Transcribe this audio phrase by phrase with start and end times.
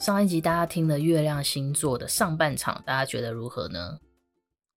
[0.00, 4.00] 上一集大家听了月亮星座的上半场，大家觉得如何呢？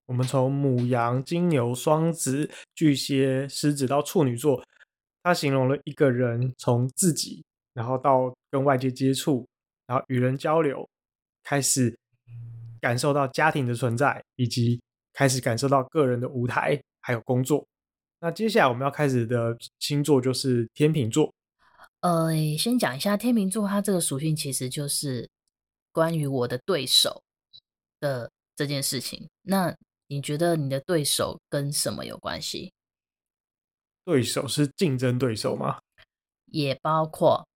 [0.06, 4.62] 我们从母羊、金牛、双子、巨蟹、狮子到处女座，
[5.24, 9.48] 他形容了一个人从自己，然后到跟外界接触，
[9.88, 10.86] 然后与人交流，
[11.42, 11.98] 开始
[12.82, 14.82] 感受到家庭的存在，以及
[15.14, 17.66] 开始感受到个人的舞台，还有工作。
[18.20, 21.34] 那接下来我们要开始的星座就是天秤座。
[22.04, 25.30] 呃，先讲一下天秤座，它这个属性其实就是
[25.94, 27.24] 关于我的对手
[28.02, 29.30] 的这件事情。
[29.44, 29.74] 那
[30.08, 32.74] 你觉得你的对手跟什么有关系？
[34.04, 35.80] 对手是竞争对手吗？
[36.48, 37.48] 也包括，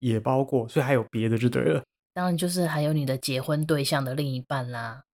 [0.00, 1.84] 也包括，所以还有别的就对了。
[2.12, 5.04] 当然就是还有你的结婚对象的另一半啦。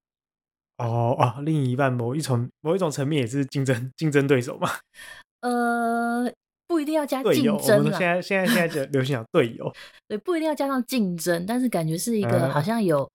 [0.78, 4.70] 哦哦，另一半某一种某一种层面也是竞争竞争对手嘛？
[5.42, 6.32] 呃。
[6.72, 7.98] 不一定要加竞争了。
[7.98, 9.70] 现在现在现在就流行讲队友，
[10.08, 13.10] 对，不一定要加上竞争，但是感觉是一个好像有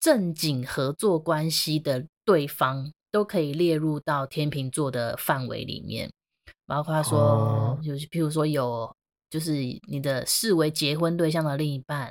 [0.00, 6.10] 正经合作关系的对方都可以列入到天秤座的范围里面，
[6.66, 8.90] 包括说，就是譬如说有，
[9.28, 9.52] 就是
[9.86, 12.10] 你的视为结婚对象的另一半，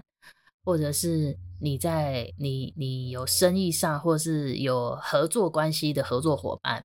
[0.63, 6.83] 或者是你在你你有生意上或是有合作关系的合作伙伴。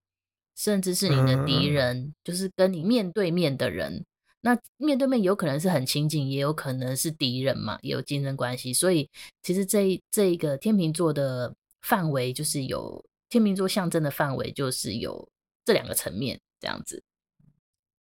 [0.56, 4.04] 甚至是你的敌人，嗯，就是跟你面对面的人。
[4.40, 8.72] 那面对面有可能是很亲近，也有可能是敌人嘛，也有竞争关系。
[8.72, 9.10] 所以
[9.42, 15.28] 其实这这一个天秤座的范围，就是有天秤座象征的范围，就是有
[15.64, 17.02] 这两个层面这样子。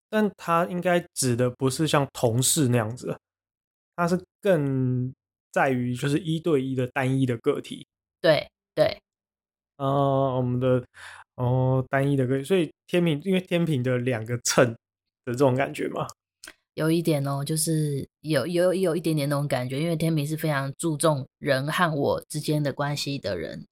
[0.07, 3.17] 但他应该指的不是像同事那样子，
[3.95, 5.11] 他是更
[5.51, 7.87] 在于就是一对一的单一的个体。
[8.21, 9.01] 对对，
[9.77, 9.85] 呃，
[10.37, 10.85] 我们的。
[11.35, 14.65] 哦，单一的个，所以天秤，因为天秤的两个秤
[15.25, 16.07] 的这种感觉嘛，
[16.75, 23.67] 有一点哦，就是有有有一点点那种感觉，因为天平是非常注重人和我之间的关系的人，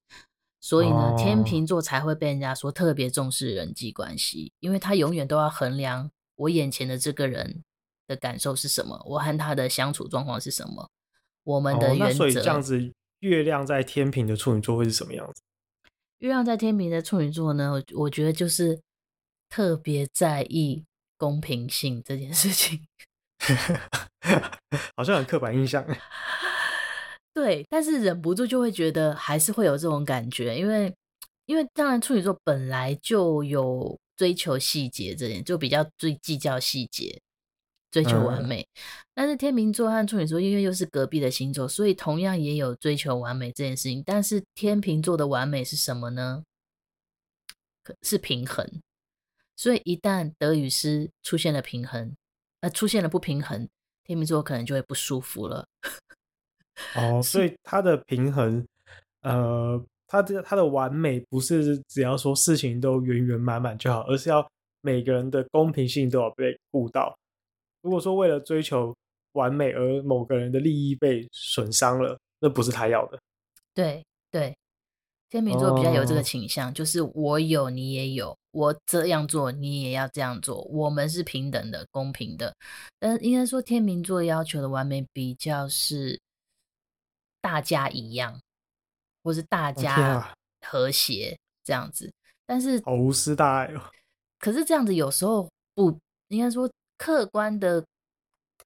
[0.60, 7.62] 所以呢，哦、天秤座才会被人家说特别重视人际关系，因为他永远都要衡量我眼前的这个人
[8.06, 10.90] 的感受是什么，我和他的相处状况是什么，
[11.44, 12.12] 我们的原则。
[12.12, 15.40] 哦、所以这样子，月亮在天平的处女座会是什么样子？
[16.24, 18.80] 月亮在天平的处女座呢，我我觉得就是
[19.50, 20.82] 特别在意
[21.18, 22.80] 公平性这件事情，
[24.96, 25.86] 好像很刻板印象。
[27.34, 30.90] 对，但是忍不住就会觉得还是会有这种感觉，因为
[31.44, 37.20] 因为当然处女座本来就有追求细节这点，就比较最计较细节。
[37.94, 38.66] 追求完美，嗯，
[39.14, 44.02] 但是天秤座和处女座因为又是隔壁的星座，所以同样也有追求完美这件事情。
[44.04, 46.42] 但是天秤座的完美是什么呢？
[48.02, 48.68] 是平衡。
[49.54, 52.12] 所以一旦得与失出现了平衡，
[52.62, 53.68] 呃，出现了不平衡，
[54.02, 55.64] 天秤座可能就会不舒服了。
[56.96, 58.66] 哦， 所以他的平衡，
[59.20, 64.44] 呃，他的他的完美不是只要说事情都圆圆满满就好，而是要
[64.80, 67.16] 每个人的公平性都要被顾到。
[67.84, 68.96] 如果说为了追求
[69.32, 73.18] 完美而某个人的利益被损伤了，那不是他要的。
[73.74, 74.56] 对对，
[75.28, 82.54] 天秤座比较有这个倾向，哦，就是我有你也有，我这样做你也要这样做，我们是平等的、公平的。
[82.98, 86.18] 但应该说天秤座要求的完美比较是
[87.42, 88.40] 大家一样，
[89.22, 92.10] 或是大家和谐这样子。
[92.46, 93.82] 但是好无私大爱哦。
[94.38, 96.66] 可是这样子有时候不应该说。
[96.96, 97.84] 客观的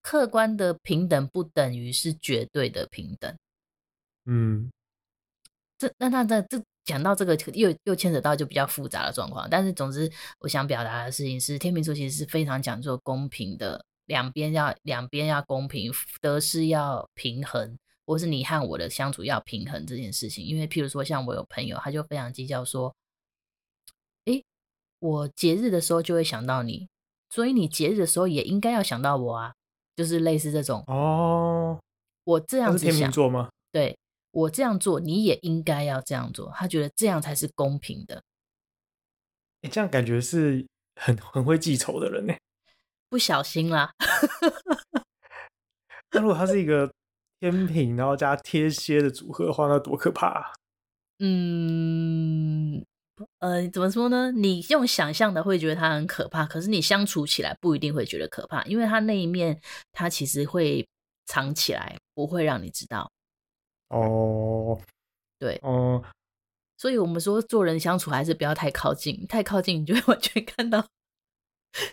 [0.02, 3.36] 客观的平等不等于是绝对的平等。
[4.26, 4.70] 嗯，
[5.78, 9.48] 这那那这这讲到这个又又牵扯到就比较复杂的状况。
[9.50, 10.10] 但是总之，
[10.40, 20.44] 我想表达的事情是，天秤座其实是非常讲究公平的，两边要两边要公平，得失要平衡，或是你和我的相处要平衡这件事情。
[20.44, 22.94] 因为譬如说，像我有朋友，他就非常计较说，
[24.26, 24.44] 诶，
[24.98, 26.88] 我节日的时候就会想到你。
[27.30, 29.54] 所以你节日的时候也应该要想到我啊，
[29.96, 31.78] 就是类似这种哦。
[32.24, 33.50] 我这样子想，天秤座吗？
[33.72, 33.96] 对，
[34.30, 36.50] 我这样做，你也应该要这样做。
[36.54, 38.22] 他觉得这样才是公平的。
[39.60, 40.66] 你这样感觉是
[40.96, 42.34] 很很会记仇的人呢。
[43.08, 43.92] 不小心啦。
[46.12, 46.90] 那如果他是一个
[47.40, 50.52] 天平，然后加天蝎的组合的话，那多可怕啊！
[51.18, 52.84] 嗯，
[53.38, 54.30] 呃，怎么说呢？
[54.32, 59.60] 你用想象的会觉得它很可怕，可是你相处起来不一定会觉得可怕，因为它那一面
[59.92, 60.86] 它其实会
[61.26, 63.10] 藏起来，不会让你知道。
[63.88, 64.78] 哦，
[65.38, 66.02] 对，哦，
[66.76, 70.86] 所以我们说做人相处还是不要太靠近，太靠近你就会 完全看到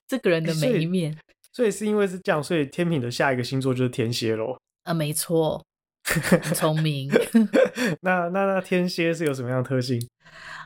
[0.08, 1.18] 这个人的每一面。
[1.52, 4.58] 所以，所以是因为是这样，所以天平的下一个星座就是天蝎喽。
[4.84, 5.64] 啊，没错，很
[6.54, 7.10] 聪明。
[8.02, 10.00] 那那那天蝎是有什么样的特性？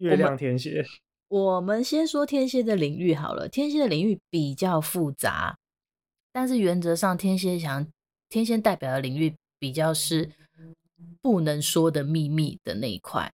[0.02, 0.86] 月亮天蝎。
[1.28, 5.58] 我，我们先说天蝎的领域好了，天蝎的领域比较复杂，
[6.32, 7.88] 但是原则上天蝎想
[8.30, 10.30] 天蝎代表的领域比较是
[11.22, 13.32] 不能说的秘密的那一块。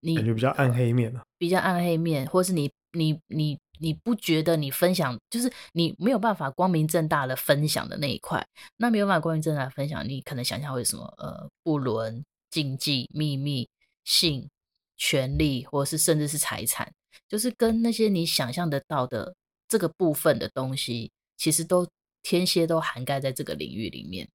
[0.00, 3.58] 你感觉比较暗黑面啊，比较暗黑面，或是你你你。
[3.80, 8.44] 你不觉得你分享就是你没有办法光明正大的分享的那一块？
[8.76, 11.04] 那没有办法光明正大的分享，你可能想象会什么？
[11.18, 13.68] 呃，不伦、禁忌、秘密、
[14.04, 14.48] 性、
[14.96, 16.90] 权利，或者是甚至是财产，
[17.28, 19.34] 就是跟那些你想象得到的
[19.68, 21.86] 这个部分的东西，其实都
[22.22, 24.28] 天蝎都涵盖在这个领域里面。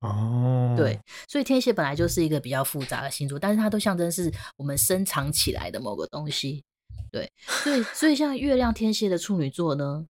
[0.00, 0.96] 哦，对，
[1.28, 6.62] 所以天蝎本来就是一个比较复杂的星座，但是它都象征是我们深藏起来的某个东西。
[7.10, 10.06] 对，所以所以像月亮天蝎的处女座呢，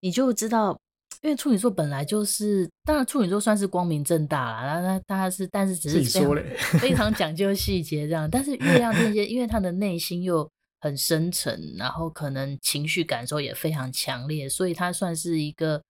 [0.00, 0.78] 你就知道，
[1.22, 6.34] 因为处女座本来就是，当然处女座算是光明正大啦，然后他他是，但是只是非常
[6.80, 10.48] 非常讲究 细节这样，但是月亮天蝎，因为他的内心又
[10.80, 15.82] 很深沉，然后可能情绪感受也非常强烈，所以他算是一个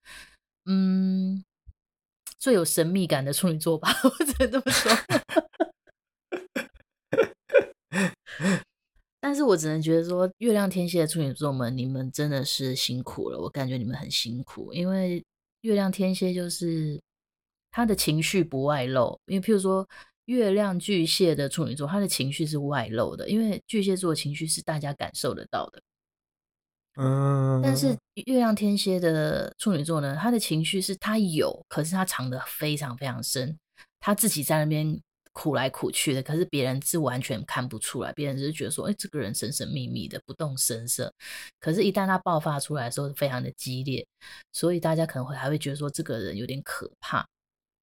[0.65, 1.43] 嗯
[2.37, 4.91] 最有神秘感的处女座吧， 我只能这么说。
[9.23, 13.39] 但是我只能觉得说，月亮天蝎的处女座们，你们真的是辛苦了。
[13.39, 15.23] 我感觉你们很辛苦，因为
[15.61, 16.99] 月亮天蝎就是
[17.69, 19.15] 他的情绪不外露。
[19.27, 19.87] 因为譬如说，
[20.25, 25.81] 月亮巨蟹的处女座，他的情绪是外露的，因为巨蟹座的情绪是大家感受得到的。
[26.95, 27.95] 嗯，但是
[28.25, 33.55] 月亮天蝎的处女座呢，他的情绪是他有，可是他藏得非常非常深，
[33.99, 34.99] 他自己在那边。
[35.33, 41.13] 苦来苦去的，可是别人是完全看不出来，别人只是觉得说，哎，这个人神神秘秘的，不动声色。
[41.59, 44.05] 可是，一旦他爆发出来的时候，非常的激烈，
[44.51, 47.25] 所以大家可能会还会觉得说，这个人有点可怕。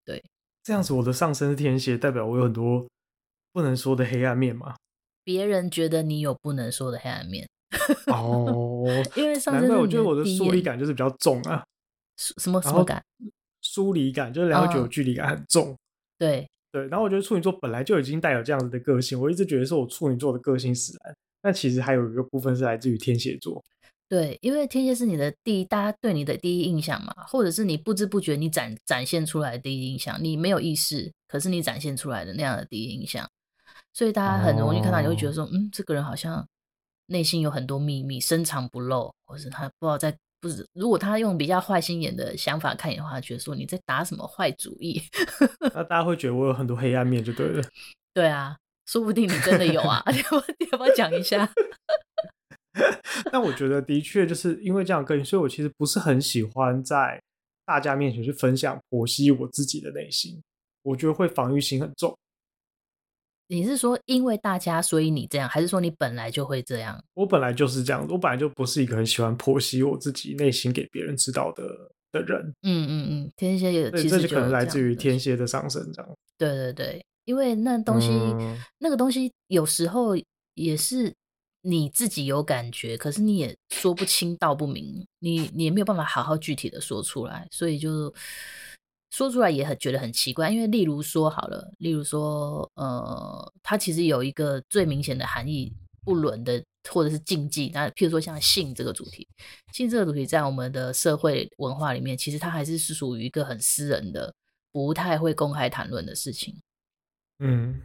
[0.05, 0.23] 对，
[0.63, 2.87] 这样子，我的上升是天蝎，代表我有很多
[3.53, 4.77] 不能说的黑暗面嘛？
[5.25, 7.49] 别人觉得你有不能说的黑暗面。
[8.07, 8.85] 哦，
[9.17, 11.65] 因为上升，我觉得我的疏离感就是比较重啊。
[12.17, 13.03] 什么什么感？
[13.63, 15.73] 疏离感就是两个有距离感很重。
[15.73, 15.77] 哦、
[16.19, 16.49] 对。
[16.71, 23.65] 对，然后我觉得处女座本来就已经带有这样子的个性，我一直觉得是我处女座的个性使然，但其实还有一个部分是来自于天蝎座。
[24.09, 33.29] 对，因为天蝎是你的第一，大家对你的第一印象嘛，或者是你不知不觉你展展现出来的第一印象，你没有意识，可是你展现出来的那样的第一印象，
[33.93, 36.47] 所以大家很容易看到，你会觉得说，哦、嗯，这个人好像
[37.07, 40.17] 内心有很多秘密，深藏不露，或是他不知道在。
[40.41, 45.03] 不是，如果他用比较坏心眼的想法看你的话，觉得说你在打什么坏主意，
[45.75, 47.63] 那大家会觉得我有很多黑暗面就对了。
[48.15, 48.57] 对啊，
[48.87, 51.49] 说不定你真的有啊， 要不要不要讲一下？
[53.33, 57.21] 但我觉得的确就是因为这样个性，所以我其实不是很喜欢在
[57.67, 60.41] 大家面前去分享剖析我自己的内心，
[60.83, 62.17] 我觉得会防御心很重。
[63.49, 67.03] 你是说因为大家，所以你这样，还是说你本来就会这样？
[67.15, 71.65] 我本来就是这样，我本来就不是一个很喜欢剖析我自己内心给别人知道的
[72.13, 72.41] 的人。
[72.63, 76.11] 嗯嗯嗯，天蝎也，其实可能来自于天蝎的上升，这样。
[76.37, 80.15] 对对对，因为那东西，嗯、那个东西有时候
[80.55, 81.15] 也是
[81.63, 88.15] 你自己有感觉，可是你也说不清道不明，你你也没有办法好好具体的说出来，所以就。
[89.11, 95.73] 说出来也很觉得很奇怪，因为例如说好了，例如说，呃，它其实有一个最明显的含义，
[96.05, 97.71] 不伦的或者是禁忌。
[97.73, 99.27] 那譬如说像性这个主题，
[99.73, 104.35] 性这个主题在我们的社会文化里面，其实它还是是属于一个很私人的，
[104.71, 106.55] 不太会公开谈论的事情。
[107.39, 107.81] 嗯，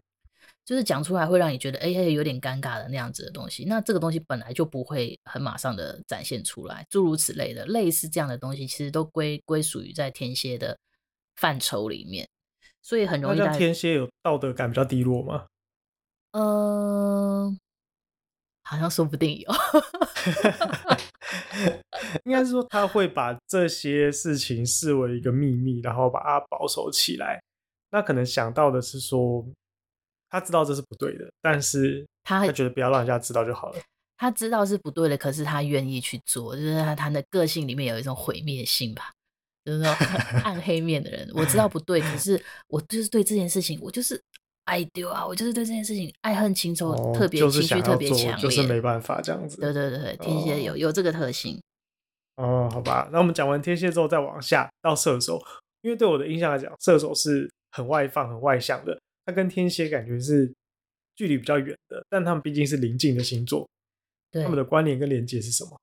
[0.66, 3.64] 就是讲出来会让你觉得，哎，有点尴尬的那样子的东西。
[3.64, 10.78] 那这个东西本来就不会很马上的展现出来，诸如此类的，类似这样的东西，其实都归归属于在天蝎的。
[11.36, 12.28] 范畴里面，
[12.82, 13.40] 所以很容易。
[13.40, 15.46] 那天蝎有道德感比较低落吗？
[16.32, 17.56] 呃，
[18.64, 19.52] 好像说不定有。
[22.26, 27.42] 应该是说他会把这些事情视为一个秘密，然后把它保守起来。
[27.92, 29.46] 那可能想到的是说，
[30.30, 33.80] 他知道这是不对的，但是 他觉得不要让人家知道就好了。
[34.18, 39.12] 他知道是不对的，可是他愿意去做，就是他他的个性里面有一种毁灭性吧。
[39.66, 44.22] 就是说很 暗黑面的人，我知道不对，可是我就是对这件事情，我就是
[44.66, 49.62] 爱丢啊，我就是对这件事情爱恨情仇特别、哦、情绪特别强烈，就是没办法这样子。
[49.62, 51.60] 对对对，天蝎有、哦、有这个特性。
[52.36, 55.40] 哦，好吧，那我们讲完天蝎之后，再往下到射手，
[55.82, 60.52] 因为对我的印象来讲，射手是很外放、很外向的，他跟天蝎感觉是
[61.16, 63.70] 距离比较远的，但他们毕竟是邻近的星座，
[64.32, 65.80] 对他们的关联跟连接是什么？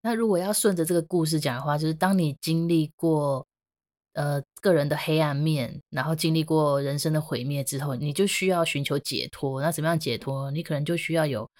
[0.00, 3.46] 那如果要顺着这个故事讲的话，就是当你经历过
[4.14, 9.60] 呃个人的黑暗面，然后经历过人生的毁灭之后，你就需要寻求解脱。
[9.60, 10.50] 那怎么样解脱？
[10.50, 11.50] 你可能就需要有。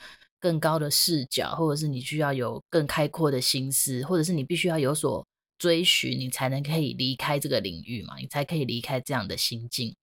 [0.41, 5.27] 更高的视角，或者是你需要有更开阔的心思，或者是你必须要有所
[5.59, 9.97] 追寻，你才能可以离开这个领域嘛，你才可以离开这样的心境。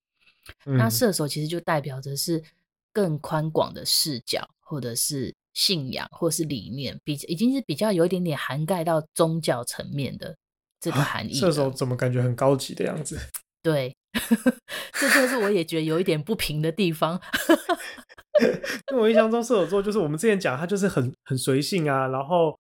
[0.66, 2.44] 嗯、那射手其实就代表着是
[2.92, 10.36] 更宽广的视角，或者是信仰，或者是理念，比已经是比较有一点点涵盖到宗教层面的
[10.80, 11.34] 这个含义。
[11.34, 13.18] 射手怎么感觉很高级的样子？
[13.64, 13.96] 对，
[14.94, 17.20] 这就是我也觉得有一点不平的地方。
[18.92, 22.60] 因为我印象中射手座就是我们之前讲，他就是很很随性啊，然后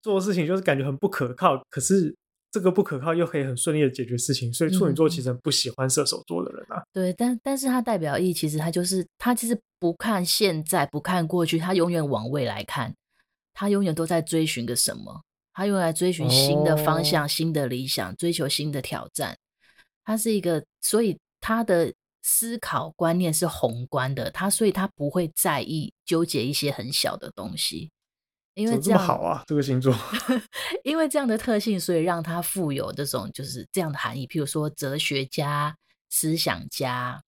[0.00, 2.16] 做事情就是感觉很不可靠，可是
[2.52, 6.78] 这个不可靠又可以很顺利的解决事情，所以处女座其实不喜欢射手座的人啊。
[6.78, 12.94] 嗯、对，但但是他代表意其实他就是他其实不看现在，不看过去，他永远往未来看，
[13.54, 15.22] 他永远都在追寻个什么，
[15.54, 19.36] 他用来追寻新的方向、哦、新的理想，追求新的挑战。
[20.04, 21.92] 他是一个，所以他的。
[22.24, 27.90] 思考观念是宏观的，他所以他不会在意纠结一些很小的东西，
[28.54, 29.94] 因为这么好啊，这个星座，
[30.84, 35.76] 因为这样的特性，所以让它富有这种就是这样的含义，譬如说哲学家、
[36.10, 37.22] 思想家，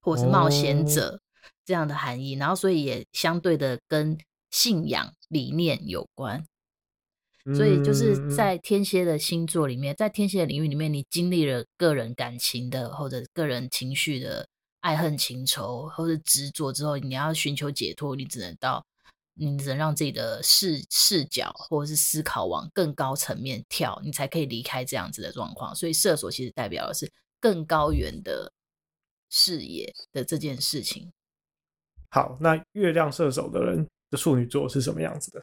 [0.00, 1.20] 或者是冒险者
[1.64, 4.16] 这样的含义，哦、然后所以也相对的跟
[4.50, 6.44] 信仰理念有关。
[7.56, 14.46] 所以就是在天蝎的星座里面，在天蝎的领域里面，你经历了个人感情的或者个人情绪的
[14.80, 18.84] 爱恨情仇或者执着之后，你要寻求解脱，你只能到，
[19.38, 25.74] 你只能让自己的视视角或者是思考往更高层面跳，你才可以离开这样子的状况。
[25.74, 28.52] 所以射手其实代表的是更高远的
[29.30, 31.12] 视野的这件事情。
[32.10, 35.40] 好，那月亮射手的人的处女座是什么样子的？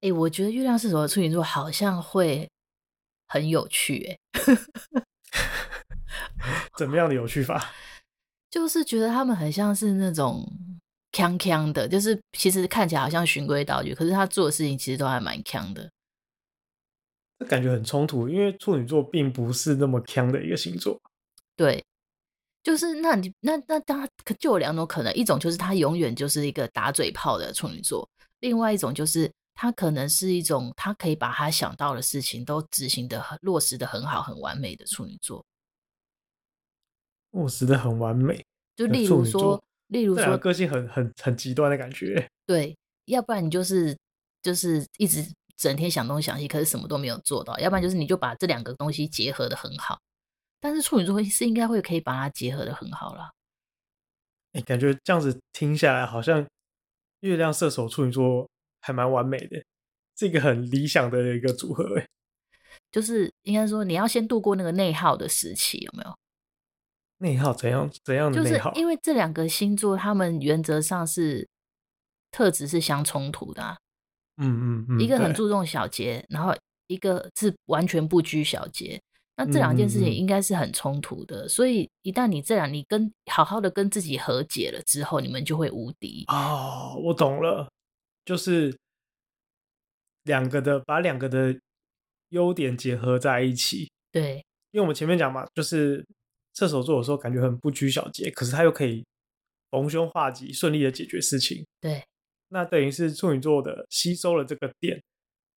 [0.00, 2.50] 哎、欸，我觉得月亮射手的处女座好像会
[3.28, 4.18] 很有趣，哎，
[6.76, 7.72] 怎么样的有趣法？
[8.50, 10.46] 就是觉得他们很像是那种
[11.16, 15.90] 锵锵的，就是其实看起来好像循规蹈矩，可是他做的事情其实都还蛮锵的。
[17.38, 21.00] 这感觉很冲突，因为处女座并不是那么锵的一个星座。
[21.56, 21.82] 对，
[22.62, 24.08] 就是那你那那当然
[24.38, 28.06] 就有两种可能，一种就是他永远就是一个打嘴炮的处女座，
[28.40, 29.32] 另外一种就是。
[29.58, 35.42] 他可能是一种，他可以把他想到的事情都执行的很落实的很好、很完美的处女座，
[37.30, 38.44] 落实的很完美。
[38.76, 42.28] 就例如说，例如说，个性很很很极端的感觉。
[42.46, 42.76] 对，
[43.06, 43.96] 要不然你就是
[44.42, 45.24] 就是一直
[45.56, 49.98] 整天想东想西，可是什么都没有做到；要不然就是你就把这两个东西结合的很好。
[50.60, 53.30] 但是处女座是应该会可以把它结合的很好了。
[54.52, 56.46] 哎、欸，感觉这样子听下来，好像
[57.20, 58.48] 月亮射手处女座。
[58.78, 59.60] 还蛮完美的，
[60.16, 62.06] 是一个很理想的一个组合哎。
[62.92, 66.16] 就是应该说，你要先度过那个内耗的时期，有没有？
[67.18, 68.70] 内耗怎样怎样的内耗？
[68.70, 71.48] 就是因为这两个星座，他们原则上是
[72.30, 73.76] 特质是相冲突的啊。
[74.38, 76.54] 嗯嗯嗯，一个很注重小节，然后
[76.88, 79.00] 一个是完全不拘小节。
[79.38, 86.24] 那这两件事情应该是很冲突的，所以一旦你这样，你跟好好的跟自己和解了之后，你们就会无敌。
[86.28, 87.68] 哦，我懂了。
[88.24, 88.76] 就是
[90.24, 91.54] 两个的，把两个的
[92.30, 93.90] 优点结合在一起。
[94.10, 96.04] 对，因为我们前面讲嘛，就是
[96.56, 99.04] 射手座有时候感觉很不拘小节，可是他又可以
[99.70, 101.64] 逢凶化吉，顺利的解决事情。
[101.80, 102.02] 对，
[102.48, 105.00] 那等于是处女座的吸收了这个点，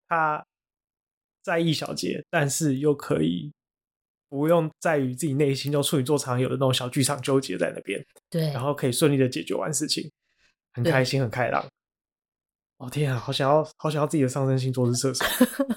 [0.08, 0.46] 他
[1.41, 3.51] 在意小节，但是又可以
[4.27, 8.06] 不用在于自己内心就处女座常有的那种小剧场纠结在那边。
[8.29, 10.12] 对，然后可以顺利的解决完事情，
[10.74, 11.65] 很开心，很开朗。
[12.77, 15.25] 哦天啊，好想要，好想要自己的上升星座是射手。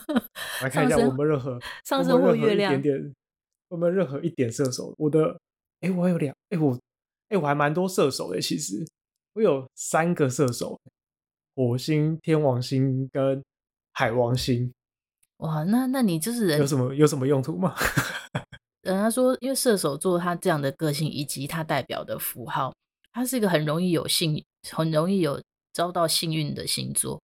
[0.62, 2.80] 来看一下，我们任何上升或月亮，
[3.72, 4.94] 有没有任何一点射手？
[4.96, 5.38] 我的，
[5.80, 6.78] 哎，我还有两，哎，我，
[7.28, 8.40] 哎，我还蛮多射手的。
[8.40, 8.86] 其实
[9.34, 10.78] 我有三个射手：
[11.56, 13.42] 火星、天王星跟
[13.92, 14.72] 海王星。
[15.38, 17.74] 哇，那那你就是人有什么有什么用途吗？
[18.82, 22.72] 人家说，因为射手座他这样的个性以及他代表的符号，
[23.12, 25.40] 他是一个很容易有幸，很容易有。
[25.74, 27.18] 遭到幸运的星座，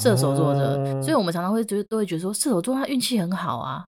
[0.00, 3.84] 射手座的，哦、所以我们常常会觉得都会觉得说射手座他运气很好啊。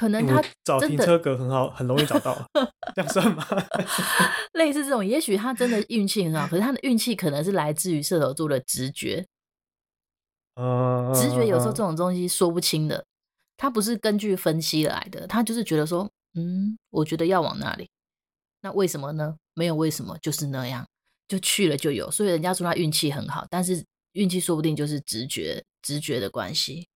[0.00, 2.34] 可能他找停车格很好，很容易找到，
[2.96, 3.46] 这样算吗？
[4.54, 9.26] 类似这种，也许他真的运气很好，可是他的运气可能是来自于射手座的直觉。
[10.56, 13.04] 嗯，直觉有时候这种东西说不清的，
[13.58, 17.86] 他不是根据分析来的，他就是觉得说，嗯，我觉得要往那里，
[18.62, 19.36] 那为什么呢？
[19.52, 20.86] 没有为什么，就是那样，
[21.28, 22.10] 就去了就有。
[22.10, 26.88] 所以人家说他运气很好，但是运气说不定就是直觉，直觉的关系。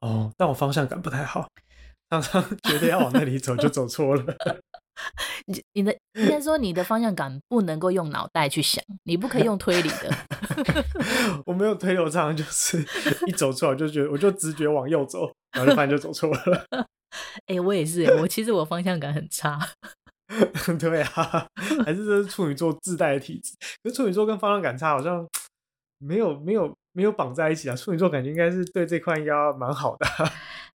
[0.00, 1.46] 哦，但我方向感不太好，
[2.20, 4.24] 常常觉得要往那里走就走错了。
[5.46, 10.14] 你你的应该说你的方向感不能够用脑袋去想，你不可以用推理的。
[11.44, 12.78] 我没有推理，我常常就是
[13.26, 16.66] 一走错我就觉得我就直觉往右走，然后就发现就走错了。
[17.46, 19.58] 哎、欸，我也是，我其实我方向感很差。
[20.78, 21.46] 对啊，
[21.84, 23.52] 还是这是处女座自带的体质。
[23.82, 25.26] 可是处女座跟方向感差好像
[25.98, 27.74] 没有没有没有绑在一起啊。
[27.74, 30.06] 处女座感觉应该是对这块应该蛮好的。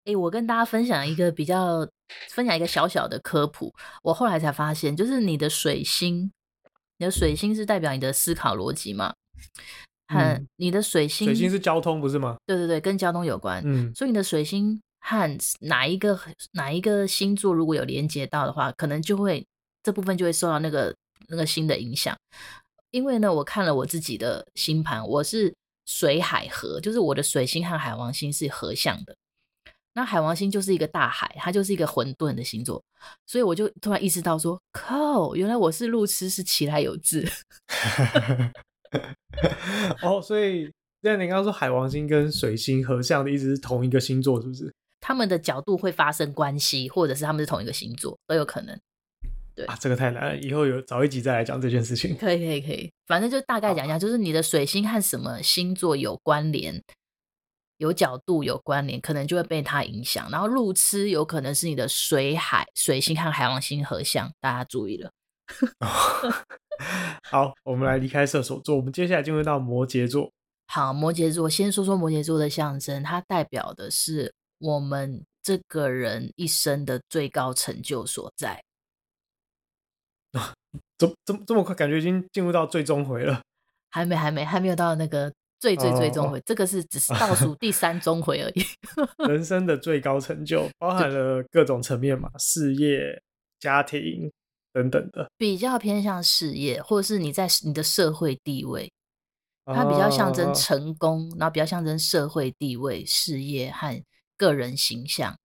[0.08, 1.86] 哎、欸，我跟大家分享一个比较，
[2.30, 3.70] 分享一个小小的科普。
[4.02, 6.32] 我后来才发现，就是你的水星，
[6.96, 9.12] 你的水星是代表你的思考逻辑嘛？
[10.06, 12.38] 和、嗯、你的水星，水星是交通不是吗？
[12.46, 13.62] 对对对，跟交通有关。
[13.66, 16.18] 嗯，所以你的水星和哪一个
[16.52, 19.46] 哪一个星座如果有连接到的话，可能就会
[19.82, 20.96] 这部分就会受到那个
[21.26, 22.16] 那个星的影响。
[22.92, 29.14] 因为呢，我看了我自己的星盘，我是水海合，就是我的水星和海王星是合相的。
[29.98, 32.80] 那海王星就是一个大海，它就是一个混沌的星座，
[33.26, 37.28] 所以我就突然意识到说，靠，原来我是路痴，是其来有志。
[40.00, 44.72] 哦，所以那你刚刚说海王星跟水星合相的意思是同一个星座，是不是？
[45.00, 48.78] 他们的角度会发生关系，或者是他们是同一个星座都有可能。
[49.56, 52.16] 对啊，这个太难了，以后有早一集再来讲这件事情。
[52.16, 56.80] 可以，可以，可以，反正就大概讲一下，就是你的水星和什么星座有关联。
[57.78, 60.30] 有角度有关联，可能就会被它影响。
[60.30, 65.10] 然后路痴有可能是你的水海水星和海王星合相，大家注意了。
[67.24, 70.30] 好，我们来离开射手座，我们接下来进入到摩羯座。
[70.66, 78.62] 好，摩羯座先说说摩羯座的象征，它代表的是我们这个人一生的最高成就所在。
[80.38, 80.52] 啊，
[80.98, 83.40] 这这这么快，感觉已经进入到最终回了？
[83.90, 85.32] 还没，还没，还没有到那个。
[85.60, 88.62] 最最最终回，哦、这个是只是倒数第三终回而已。
[89.28, 93.20] 人生的最高成就包含了各种层面嘛，事业、
[93.58, 94.30] 家庭
[94.72, 95.28] 等等的。
[95.36, 98.90] 比较偏向事业，或者是你在你的社会地位，
[99.64, 104.00] 它比较象征成功，哦、然后比较象征社会地位、事业和
[104.36, 105.36] 个人形象。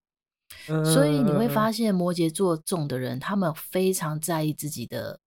[0.67, 5.19] 嗯、所以你会发现，摩羯座重的人，他们非常在意自己的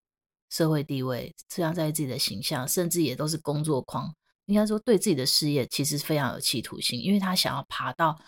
[0.48, 4.14] 社会地位，非常在意自己的形象，甚至也都是工作狂。
[4.46, 8.18] 应该说，对自己的事业其实非常有企图心，因为他想要爬到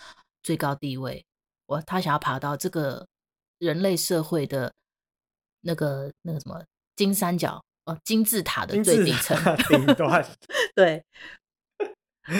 [0.43, 1.25] 最高地位，
[1.67, 3.07] 我他想要爬到这个
[3.59, 4.73] 人类社会的
[5.61, 6.63] 那个那个什么
[6.97, 9.37] 金三角哦，金字塔的最底层
[9.69, 10.25] 顶端。
[10.75, 11.05] 对，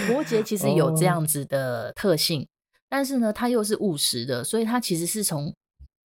[0.09, 2.47] 摩羯其实有这样子的特性，哦、
[2.89, 5.55] 但是呢，他又是务实的，所以他其实是从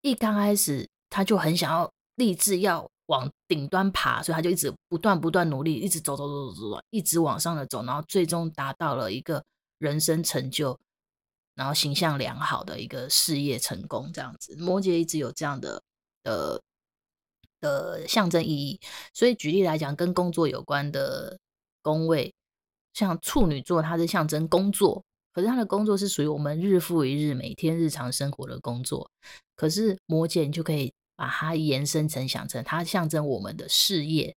[0.02, 2.88] 一刚开始他就很想要立志要。
[3.14, 9.44] 往顶端爬，所以他就一直不断不断努力，一直走走走走走，一直往上的走，然后最终达到了一个
[9.78, 10.80] 人生成就，
[11.54, 14.56] 然后形象良好的一个事业成功这样子。
[14.58, 15.80] 摩羯一直有这样的
[16.24, 16.60] 的
[17.62, 18.80] 的象征意义，
[19.14, 21.38] 所以举例来讲，跟工作有关的
[21.84, 22.34] 宫位，
[22.96, 29.12] 像处女座，它是象征工作，可是他的工作是属于我们日复一日每天日常生活的工作，
[29.56, 30.92] 可是摩羯你就可以。
[31.16, 34.36] 把它延伸成想成，它象征我们的事业。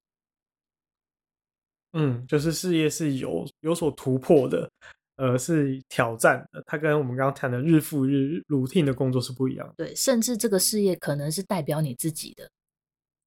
[1.92, 4.70] 嗯，就是事业是有有所突破的，
[5.16, 6.62] 呃，是挑战的。
[6.66, 9.74] 它跟我们刚刚谈的日复日 routine 的工作是不一样的。
[9.78, 12.50] 对，甚至这个事业可能是代表你自己的，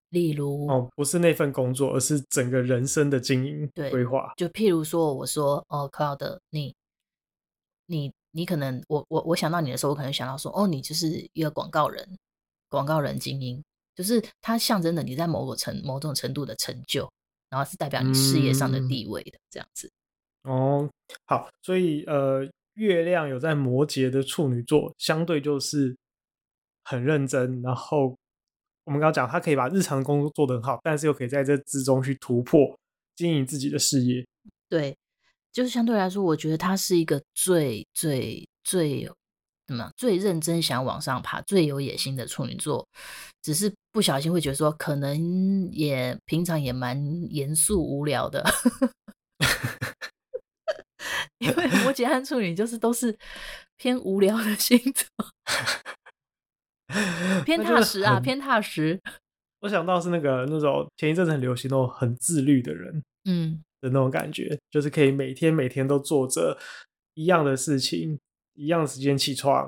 [0.09, 4.31] 例如哦，不是那份工作，而是整个人生的经营规划。
[4.37, 6.75] 就譬如说，我说哦，Cloud，你
[7.87, 12.07] 你你可能，我我我想到你的时候，我可能想到说，哦，你就是一个广告人。
[12.69, 13.61] 广告人精英，
[13.95, 17.11] 就是它象征的你在某个程某种程度的成就，
[17.49, 19.91] 然后是代表你事业上的地位的、嗯、这样子。
[20.43, 20.89] 哦，
[21.25, 25.95] 好，所以呃，月亮有在摩羯的处女座，相对就是
[26.83, 27.61] 很认真。
[27.61, 28.15] 然后
[28.85, 32.77] 我们刚刚讲，他可以把日常工作做得很好，但是又可以在这之中去突破
[33.15, 34.25] 经营自己的事业。
[34.69, 34.95] 对，
[35.51, 39.11] 就是相对来说，我觉得他是一个最最最。
[39.69, 42.83] 什么最认真想往上爬、最有野心的处女座，
[43.43, 46.99] 只是不小心会觉得说，可能也平常也蛮
[47.31, 48.43] 严肃无聊的，
[51.37, 53.15] 因为摩羯和处女就是都是
[53.77, 55.05] 偏无聊的星座。
[57.45, 58.99] 偏踏实啊，偏踏实。
[59.59, 66.57] 我想到是那个那种前一阵子很流行那种很自律的人，嗯的那种感觉，嗯、就是可以每天每天都做着
[67.13, 68.19] 一样的事情，
[68.59, 69.67] 一样的时间起床，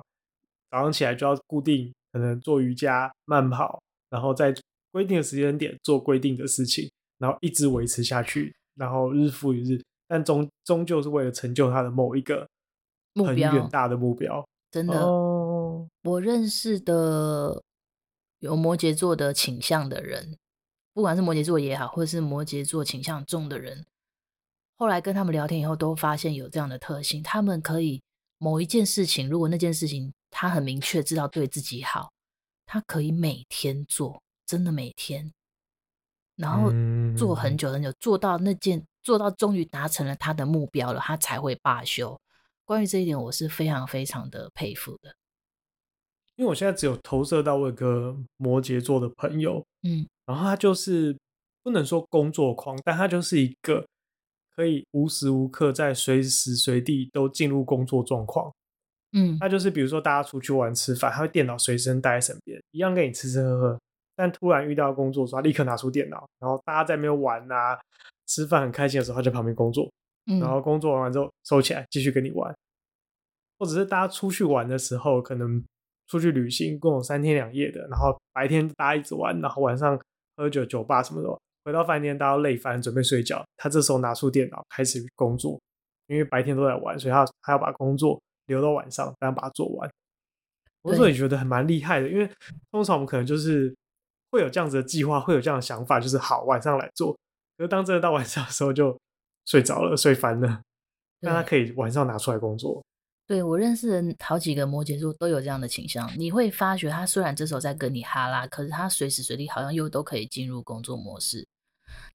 [0.69, 4.53] 早上起来就要固定可能做瑜伽、慢跑，然后在
[4.91, 12.47] 规定的时间点做规定的事情，然后一直维持下去，然后日复一日，但终终究是为了成就他的某一个
[13.15, 14.45] 很远大的目标。
[14.69, 17.61] 真的，哦、我认识的。
[18.41, 20.35] 有摩羯座的倾向的人，
[20.95, 23.85] 不管是摩羯座也好，或者是摩羯座倾向重的人，
[24.77, 28.01] 后来跟他们聊天以后，都发现有这样的特性：他们可以
[28.43, 32.11] 某一件事情，如果那件事情他很明确知道对自己好，
[32.65, 35.31] 他可以每天做，真的每天，
[36.35, 36.71] 然后
[37.15, 42.19] 做很久很久，做到那件做到终于达成了他的目标了，他才会罢休。
[42.65, 45.13] 关于这一点，我是非常非常的佩服的。
[46.35, 51.15] 因为我现在只有投射到我一个摩羯座的朋友，嗯，然后他就是
[51.61, 53.85] 不能说工作狂，但他就是一个
[54.61, 58.53] 可以无时无刻在随时随地都进入工作状况，
[59.13, 63.79] 嗯，那就是比如说大家出去玩吃饭，他会电脑随身带在身边，一样跟你吃吃喝喝，
[64.15, 67.79] 但突然遇到工作的时候，他立刻拿出电脑，然后大家在没有玩啊，
[68.27, 69.91] 吃饭很开心的时候，他在旁边工作，
[70.27, 72.55] 嗯，然后工作完完之后收起来继续跟你玩，
[73.57, 75.63] 或者是大家出去玩的时候，可能。
[76.07, 79.97] 出去旅行，共有三天两夜的，然后白天大家一直玩，然后晚上
[80.35, 81.29] 喝酒酒吧什么的，
[81.63, 83.43] 回到饭店大家累翻，准备睡觉。
[83.57, 85.59] 他这时候拿出电脑开始工作，
[86.07, 89.89] 因为白天都在玩，所以他他要把工作留到晚上，然后把它做完。
[90.81, 92.29] 我说你觉得还蛮厉害的，因为
[92.71, 93.75] 通常我们可能就是
[94.31, 97.13] 会有这样子的计划，会有这样的想法，就是好晚上来做。
[97.57, 98.97] 可是当真的到晚上的时候，就
[99.45, 100.61] 睡着了，睡翻了。
[101.19, 102.83] 但他可以晚上拿出来工作。
[103.27, 111.47] 对，我认识的好几个摩羯座都有这样的倾向，你会发觉他虽然这时候在跟你哈拉，可是他随时随地好像又都可以进入工作模式，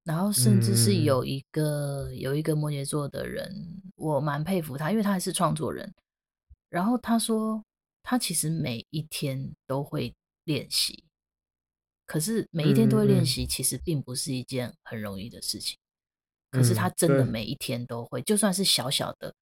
[0.04, 5.94] 然后甚至是有一个、嗯、有一个摩羯座的人，我蛮佩服他，因为他还是创作人，
[6.68, 7.64] 然后他说
[8.02, 11.04] 他其实每一天都会练习，
[12.06, 15.76] 可是每一天都会练习，其实并不是一件很容易的事情，
[16.50, 19.34] 嗯、可是他真的每一天都会，就算是小小的。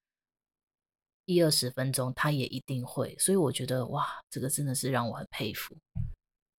[1.27, 5.75] 一二十分钟，他也一定会，所以我觉得哇，这个真的是让我很佩服。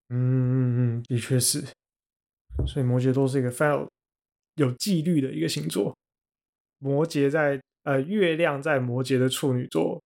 [0.08, 1.64] 嗯嗯嗯，的确是。
[2.64, 3.87] 所以摩羯座是一个非常
[4.55, 5.97] 有纪律的一个星座。
[6.79, 10.03] 摩羯在呃，月亮在摩羯的处女座，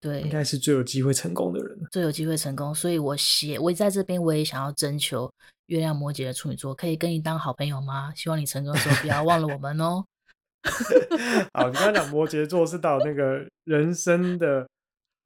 [0.00, 1.76] 对，应该是最有机会成功的人。
[1.90, 5.28] 最有机会成功，所以我写，我在这边我也想要征求
[5.66, 8.12] 月亮摩羯的处女座，可以跟你当好朋友吗？
[8.14, 10.04] 希望你成功的时候不要忘了我们哦。
[11.52, 14.68] 好，你刚刚讲摩羯座是到那个人生的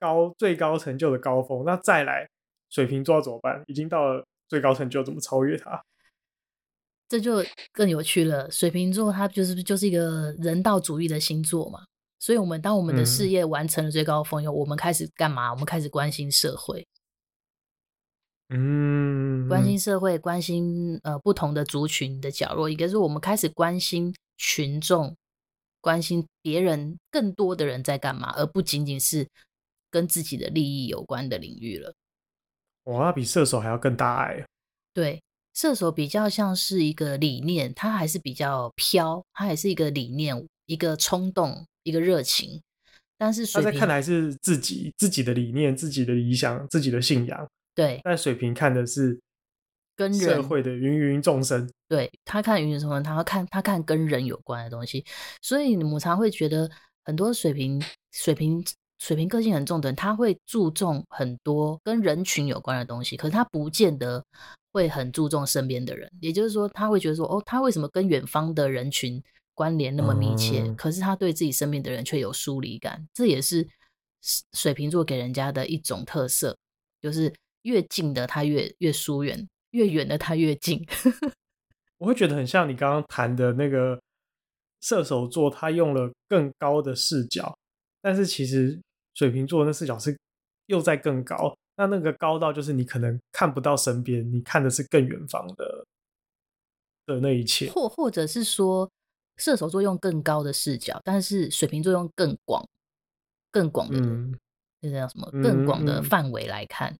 [0.01, 2.27] 高最高成就的高峰，那再来
[2.71, 3.63] 水瓶座要怎么办？
[3.67, 5.79] 已经到了最高成就，怎么超越它？
[7.09, 8.51] 这就更有趣了。
[8.51, 11.85] 水瓶座它就是就是一个人道主义的星座嘛，
[12.19, 15.51] 所以我们当我们的事业完成了最高峰以后，嗯、我们开始干嘛？
[15.51, 16.87] 我们开始关心社会，
[18.51, 25.17] 嗯，关心社会，关心呃不同的族群的角落，一个是我们开始关心群众。
[25.81, 29.27] 关心别人更多的人在干嘛，而不仅仅是
[29.93, 31.95] 跟自己的利益有关的领域了。
[32.85, 34.45] 哇，那比射手还要更大爱。
[34.93, 35.23] 对，
[35.59, 42.63] 射手比较像是一个理念，他还是比较飘，他还是一个理念，一个冲动，一个热情。
[43.17, 47.51] 但是水瓶，他在看来是自己自己的理念、自己的理想、自己的信仰。
[47.75, 49.19] 对，但水瓶看的是。
[49.97, 55.05] 跟社会的芸芸众生，对，他看芸芸众生，他会看他看跟人有关的东西，
[55.43, 56.71] 所以我常会觉得
[57.05, 58.65] 很多水瓶水瓶
[58.99, 64.25] 水平个性很重的人，他会注重很多跟人群有关的东西，可是他不见得
[64.73, 66.11] 会很注重身边的人。
[66.21, 69.23] 也就是说，他会觉得说，哦，他为什么跟远方的人群
[69.55, 70.63] 关联那么密切？
[70.63, 73.67] 嗯、可是他对自己身边的人却有疏离感，这也是
[74.53, 76.57] 水瓶座给人家的一种特色，
[77.01, 77.33] 就是
[77.63, 79.49] 越近的他越越疏远。
[79.73, 80.83] 越远的他越近，
[81.99, 84.01] 我会觉得很像你刚刚谈的那个
[84.81, 87.55] 射手座，他用了更高的视角，
[88.01, 88.81] 但是其实
[89.19, 90.17] 水瓶座的那视角是
[90.67, 95.85] 又在更高，那那个高到就是你可能看不到身边，你看的是更远方的
[97.05, 98.89] 的那一切，或或者是说
[99.37, 102.65] 射手座用更高的视角，但是水瓶座用更广、
[103.51, 104.39] 更广的，嗯、
[104.81, 105.29] 这叫什么？
[105.43, 106.99] 更广的范围来看，嗯、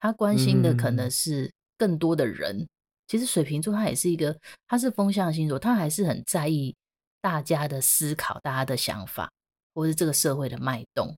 [0.00, 1.42] 他关心的可能是。
[1.42, 2.68] 嗯更多的人，
[3.06, 6.74] 其实水瓶座他也是一个，他是风象星座，他还是很在意
[7.20, 9.30] 大家的思考、大家的想法，
[9.72, 11.16] 或是这个社会的脉动。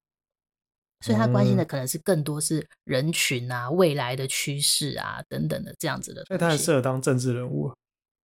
[1.05, 6.25] 所以他关心的可能是更多是人群啊、未来的趋势啊等等的这样子的。
[6.27, 7.73] 所以他很适合当政治人物，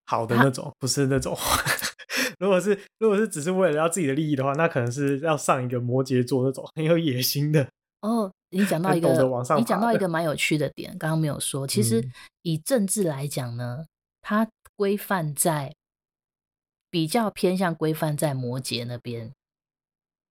[0.04, 1.36] 好的那种，不是那种。
[2.38, 7.66] 如果是如果是只是为了要自己的利益的话，那可能是要上一个摩羯座那种很有野心的。
[8.02, 9.08] 哦，你讲到一个，
[9.56, 11.66] 你讲到一个蛮有趣的点，刚刚没有说。
[11.66, 12.06] 其实
[12.42, 13.88] 以政治来讲呢，嗯、
[14.20, 15.74] 它规范在
[16.90, 19.32] 比较偏向规范在摩羯那边。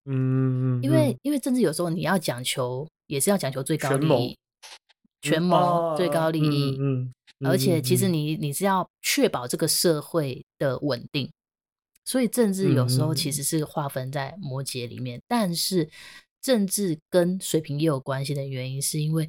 [0.05, 4.37] 嗯，因为因为政治有时候你要讲求，也是要讲求最高利益，
[5.21, 6.77] 权谋最高利益。
[6.79, 7.13] 嗯，
[7.45, 11.31] 而且其实你你是要确保这个社会的稳定，
[12.03, 15.89] 所以政治有时候其实是划分在摩羯里面，但是。
[16.41, 19.27] 政治跟水瓶也有关系的原因，是因为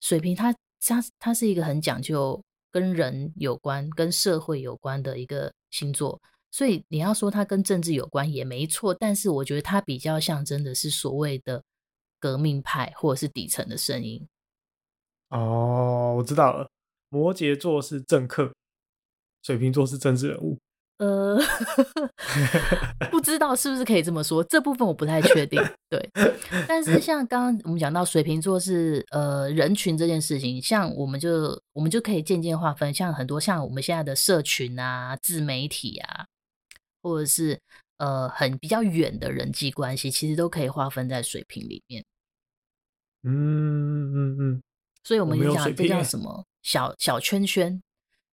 [0.00, 0.52] 水瓶它
[0.84, 2.42] 它它是一个很讲究
[2.72, 11.62] 跟人有关、跟社会有关的一个星座，所以你要说它跟政治有关也没错，但是我觉得它比较象征的是所谓的
[12.18, 14.26] 革命派或者是底层的声音。
[15.28, 16.68] 哦，我知道了，
[17.08, 18.52] 摩羯座是政客，
[19.42, 20.58] 水瓶座是政治人物。
[20.98, 21.38] 呃，
[23.10, 25.58] 不知道是不是可以这么说，这部分我不太确定。
[25.88, 26.10] 对，
[26.68, 36.26] 但是像刚刚我们讲到水瓶座是呃人群这件事情，像我们就我们就可以渐渐划分，像很多像我们现在的社群啊、自媒体啊，
[37.02, 37.60] 或者是
[37.98, 42.04] 呃很比较远的人际关系，其实都可以划分在水瓶里面。
[43.22, 44.62] 嗯嗯嗯，
[45.04, 47.80] 所以我们就讲这叫什么小小圈圈。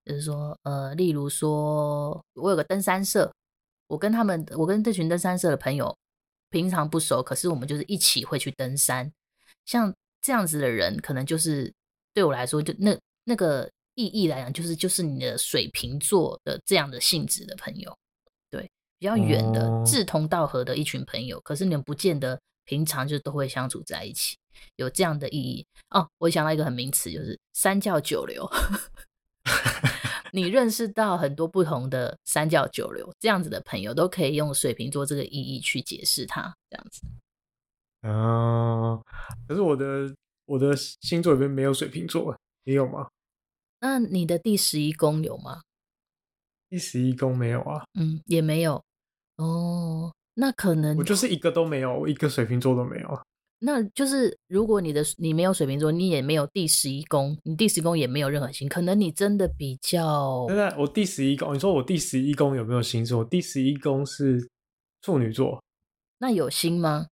[0.04, 3.30] 就是说，呃，例如说，我有个登山社，
[3.88, 5.94] 我跟他们，我跟这群登山社的朋友
[6.48, 9.12] 平常不熟，可是我们就是一起会去登山。
[9.66, 11.70] 像这样子的人，可能就是
[12.14, 18.07] 对我来说，就那那个意义来讲，就是就是你的水瓶座的这样的性质的朋友，对，
[18.98, 24.36] 比较远的志同道合的一群朋友，可是你们不见得平常就都会相处在一起，
[24.76, 26.08] 有这样的意义哦。
[26.18, 28.48] 我想到一个很名词，就是三教九流。
[30.30, 37.00] 你认识到很多不同的三教九流这样子的朋友，都可以用水瓶座这个意义去解释它，这样子。
[38.02, 39.00] 啊，
[39.46, 43.08] 可是我的我的星座里面没有水瓶座，你有吗？
[43.80, 45.62] 那你的第十一宫有吗？
[46.68, 47.84] 第十一宫没有啊。
[47.94, 48.84] 嗯，也没有。
[49.38, 53.20] 哦，那可能我就是一个都没有，我一个水瓶座都没有。
[53.60, 60.46] 那就是，如果你的你没有水瓶座，你也没有第十一宫，你第十一宫也没有任何星，可能你真的比较……
[60.46, 63.18] 现在我第十一宫，你说我第十一宫有没有星座？
[63.18, 64.48] 我第十一宫是
[65.02, 65.60] 处女座，
[66.18, 67.08] 那有星吗？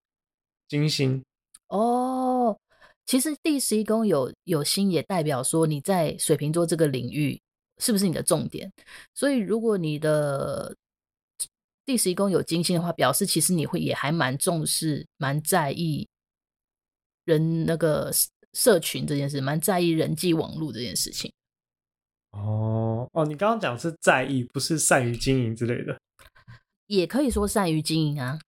[0.69, 1.21] 金星。
[1.69, 2.57] 哦，
[3.05, 7.41] 其实第十一宫有有星，也代表说你在水瓶座这个领域
[7.79, 8.73] 是不是你的重点？
[9.15, 10.77] 所以如果你的
[11.87, 16.07] 第十一宫有金星的话，表示其实你会也还蛮重视、蛮在意。
[17.25, 18.11] 人那个
[18.53, 21.33] 社群这件事，蛮在意人际网络这件事情。
[22.31, 25.97] 哦哦，你刚刚讲是在意，不是善于经营之类的。
[26.87, 28.39] 也可以说善于经营啊，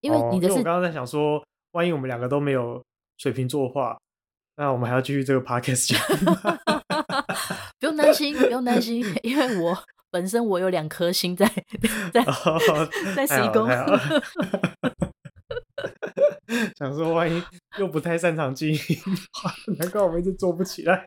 [0.00, 0.54] 因为你的是。
[0.54, 2.84] 哦、我刚刚在想说，万一我们两个都没有
[3.16, 3.98] 水瓶座的话，
[4.56, 5.96] 那我们还要继续这个 podcast
[7.80, 11.44] 不用担心，不用担心，因为我本身我有两颗星在
[12.12, 12.60] 在、哦、
[13.16, 13.66] 在十一宫。
[16.78, 17.42] 想说，万一
[17.78, 18.78] 又不太擅长经营，
[19.78, 21.04] 难怪我们一直做不起来。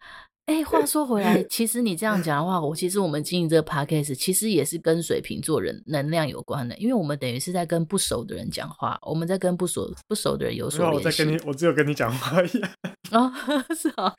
[0.47, 10.97] 哎、欸，话说回来，其实你这样讲的话，我其实我们经营这个 podcast，其实也是跟水瓶座人能量有关的，因为我们等于是在跟不熟的人讲话，我们在跟不熟不熟的人有所联系。
[10.97, 12.69] 我在跟你，我只有跟你讲话一样。
[13.11, 13.31] 哦，
[13.75, 14.13] 是啊。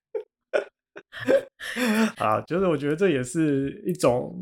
[2.18, 4.35] 啊，就是我觉得这也是一种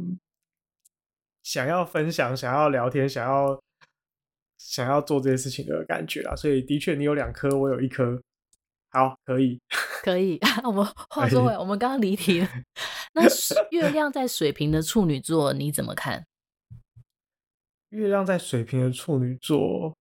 [1.44, 3.62] 想要分享、想要聊天、想要。
[4.56, 8.18] 想要做这些事情的感觉啊，所以的确你有两颗，我有一颗，
[8.88, 9.60] 好，可以，
[10.02, 10.38] 可以。
[10.64, 12.48] 我们话说回来，我们刚刚离题了。
[13.12, 13.22] 那
[13.70, 16.24] 月亮在水瓶的处女座，你怎么看？
[17.90, 19.94] 月亮在水瓶的处女座，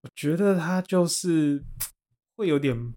[0.00, 1.62] 我觉得他就是
[2.36, 2.94] 会有点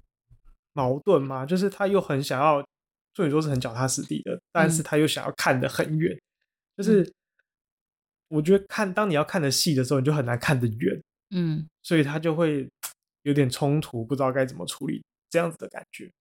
[0.72, 2.62] 矛盾嘛，就是他又很想要
[3.14, 6.22] 处女座是很脚踏实地的，但是他又想要看得很远，嗯、
[6.78, 7.14] 就是。
[8.28, 12.68] 我觉得看当你要看的细的时候，你就很难看得远，嗯，所以他就会
[13.22, 16.12] 有点冲突，不知道该怎么处理这样子的感觉。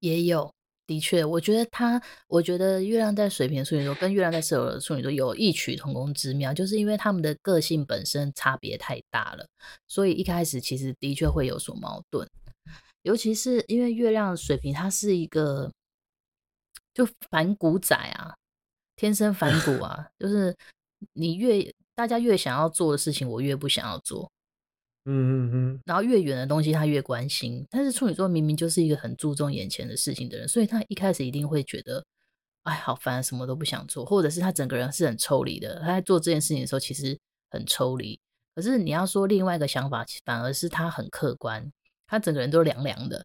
[0.00, 0.52] 也有，
[0.86, 9.46] 的确，我觉得他，我觉得月亮在水瓶处女座跟月亮在射手处女座有异曲同工之妙，就是因为他们的个性本身差别太大了，
[9.88, 12.28] 所以一开始其实的确会有所矛盾，
[13.02, 15.72] 尤其是因为月亮水瓶，它是一个
[16.92, 18.34] 就反骨仔啊，
[18.96, 20.54] 天生反骨啊，就是。
[21.12, 24.30] 你越大家越想要做的事情，我越不想要做。
[25.04, 27.66] 嗯嗯嗯，然后越远的东西他越关心。
[27.68, 32.04] 但是处女座明明就是一个很注重眼前的事情的人，所以他一开始一定会觉得，
[32.62, 35.80] 哎，好烦，什么都不想做，或者是他整个人是很抽离的。
[35.80, 37.18] 他在做这件事情的时候，其实
[37.50, 38.20] 很抽离。
[38.54, 41.72] 可是你要说另外一个想法，反而是他很客观，
[42.12, 43.24] 他整个人都凉凉的。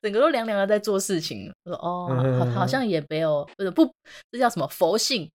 [0.00, 3.92] 整个都凉凉的在做事情，我说哦，好，好像也没有，不是不，
[4.30, 5.30] 这叫什么佛性，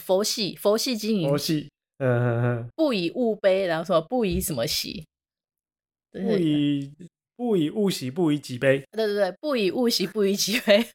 [0.00, 5.04] 佛系，佛系经营，佛系，嗯，不以物悲，然后说不以什么喜，
[6.12, 6.92] 不 以
[7.36, 10.86] 不以物喜，不以己悲，对对对，不以物喜，不以己悲，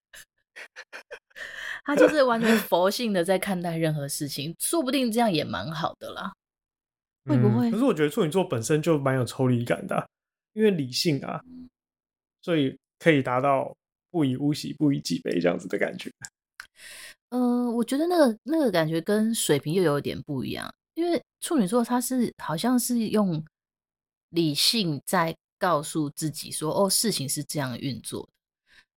[1.84, 6.32] 他就是完全佛性的在看待任何事情，说不定这样也蛮好的啦，
[7.30, 7.72] 会不会？
[7.72, 10.06] 可是我觉得处女座本身就蛮有抽离感的啊。
[10.54, 11.40] 因为理性啊，
[12.42, 13.74] 所以可以达到
[14.10, 16.12] 不以物喜，不以己悲这样子的感觉。
[17.30, 23.42] 嗯、 呃，我觉得那个那个感觉跟水瓶又有点不一样，因为处女座他是好像是用
[24.32, 28.30] 理性在告诉自己说，哦，事情是这样运作的。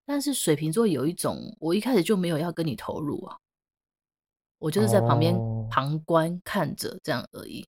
[0.05, 3.37] 但是水瓶座有一种，我一开始就没有要跟你投入啊，
[4.57, 5.35] 我就是在旁边
[5.69, 7.67] 旁观看着这样而已。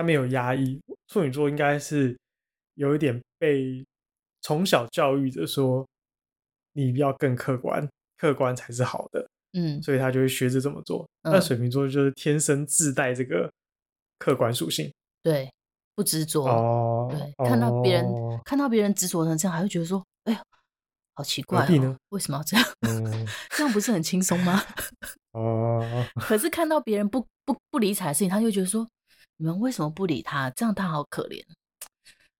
[0.00, 2.16] 他没有压抑，处女座应该是。
[2.74, 3.84] 有一点被
[4.40, 5.86] 从小教育着说，
[6.72, 7.86] 你要更客观，
[8.16, 11.06] 客观才是好的，嗯，所以他就会学着这么做。
[11.22, 13.52] 那、嗯、水瓶座就是天生自带这个
[14.18, 14.90] 客观属性，
[15.22, 15.52] 对，
[15.94, 20.42] 不执着，哦，对，看到别人、哦、看到别人执着成这样，还会觉得说，哎呀，
[21.12, 22.66] 好奇怪、哦，为什么要这样？
[22.88, 24.62] 嗯、 这样不是很轻松吗？
[25.32, 25.84] 哦，
[26.16, 28.88] 可是看到别人不不不理睬的事情，他就觉得说，
[29.40, 30.50] 你们为什么不理他？
[30.50, 31.42] 这样他好可怜。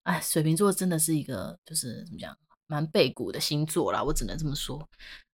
[0.03, 2.37] 哎，水瓶座真的是一个就是怎么讲，
[2.67, 4.87] 蛮背骨的星座啦，我只能这么说。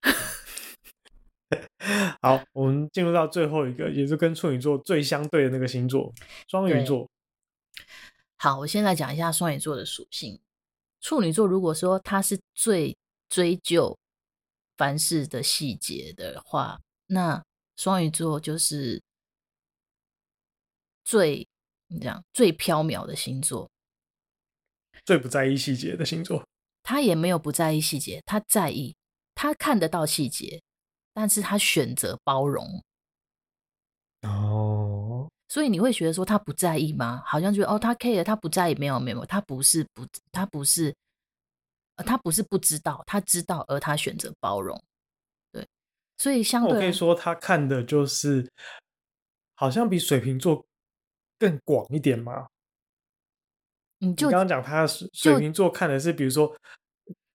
[2.23, 6.15] 好，我们进入到最后一个，也是跟处女座最相对的那个星座——
[6.47, 7.11] 双鱼座。
[8.37, 10.41] 好，我先来讲一下双鱼座的属性。
[11.01, 12.97] 处女座如果说他是最
[13.29, 13.99] 追究
[14.77, 17.43] 凡事的细节的话，那
[17.77, 19.03] 双鱼座就是
[21.05, 21.49] 最
[21.89, 23.71] 你讲最飘渺的星座。
[25.05, 26.45] 最不在意细节的星座，
[26.83, 28.97] 他也没有不在意细节，他在意，
[29.35, 30.61] 他看得到细节，
[31.15, 32.83] 但是他选择包容。
[34.23, 37.23] 哦，所以你会觉得说他不在意吗？
[37.25, 40.93] 好像觉得哦，他 care，他不在意，没有没有，他不是不，他不是，
[41.99, 44.83] 他不是不知道，他知道，而他选择包容。
[45.53, 45.65] 对，
[46.19, 48.51] 所以相对我可以说他看的就是，
[49.55, 50.67] 好像比水瓶座
[51.39, 52.47] 更广一点吗？
[53.99, 56.55] 你就刚刚讲他水瓶座看的是，比如说，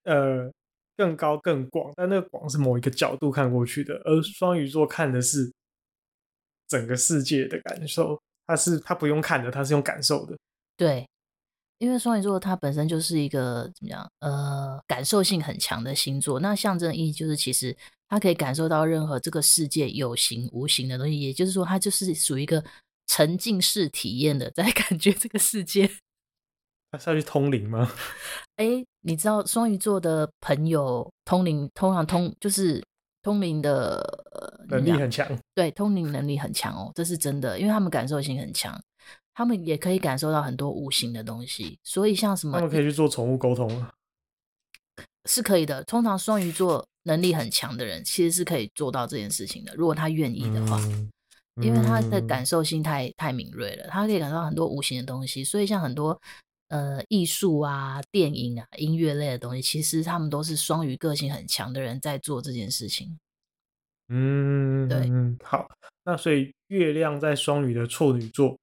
[0.04, 0.52] 呃，
[0.96, 5.52] 更高更广，但那个广是某一个角度看过去的，而双鱼座看的是
[6.68, 10.38] 整个世界的感受，他是他不用看的，他是用感受的。
[10.78, 11.08] 对，
[11.80, 17.76] 因为双鱼座它本身就是一个怎么样，呃，感受性很强的星座，那象征意义就是其实
[18.08, 22.64] 它可以感受到任何这个世界有形无形的东西，也就是说，它就是属于一个
[23.12, 25.92] 沉浸式体验的，在 感觉这个世界。
[26.90, 27.92] 他是要去通灵吗？
[28.56, 32.82] 哎、欸，你知道双鱼座的朋友通灵，通常通就是
[33.22, 35.28] 通灵的能力很强。
[35.54, 38.82] 对，通灵能力很强哦，这是真的，因为他们感受性很强，
[39.34, 41.78] 他们也可以感受到很多无形的东西。
[41.84, 43.86] 所以像什么，他们可以去做宠物沟通，
[45.28, 45.84] 是可以的。
[45.84, 50.80] 通常双鱼座能力很强的人，其实是可以做到这件事情的，如果他愿意的话。
[50.86, 51.12] 嗯
[51.62, 56.20] 因为他的感受性太太敏锐了，他可以感受到很多无形的东西，所以像很多。
[56.72, 63.20] 呃，艺术啊，电影啊，音乐类的东西，其实他们都是双鱼个性很强的人在做这件事情。
[64.08, 65.12] 嗯，对，
[65.44, 65.70] 好，
[66.06, 68.58] 那所以月亮在双鱼的处女座，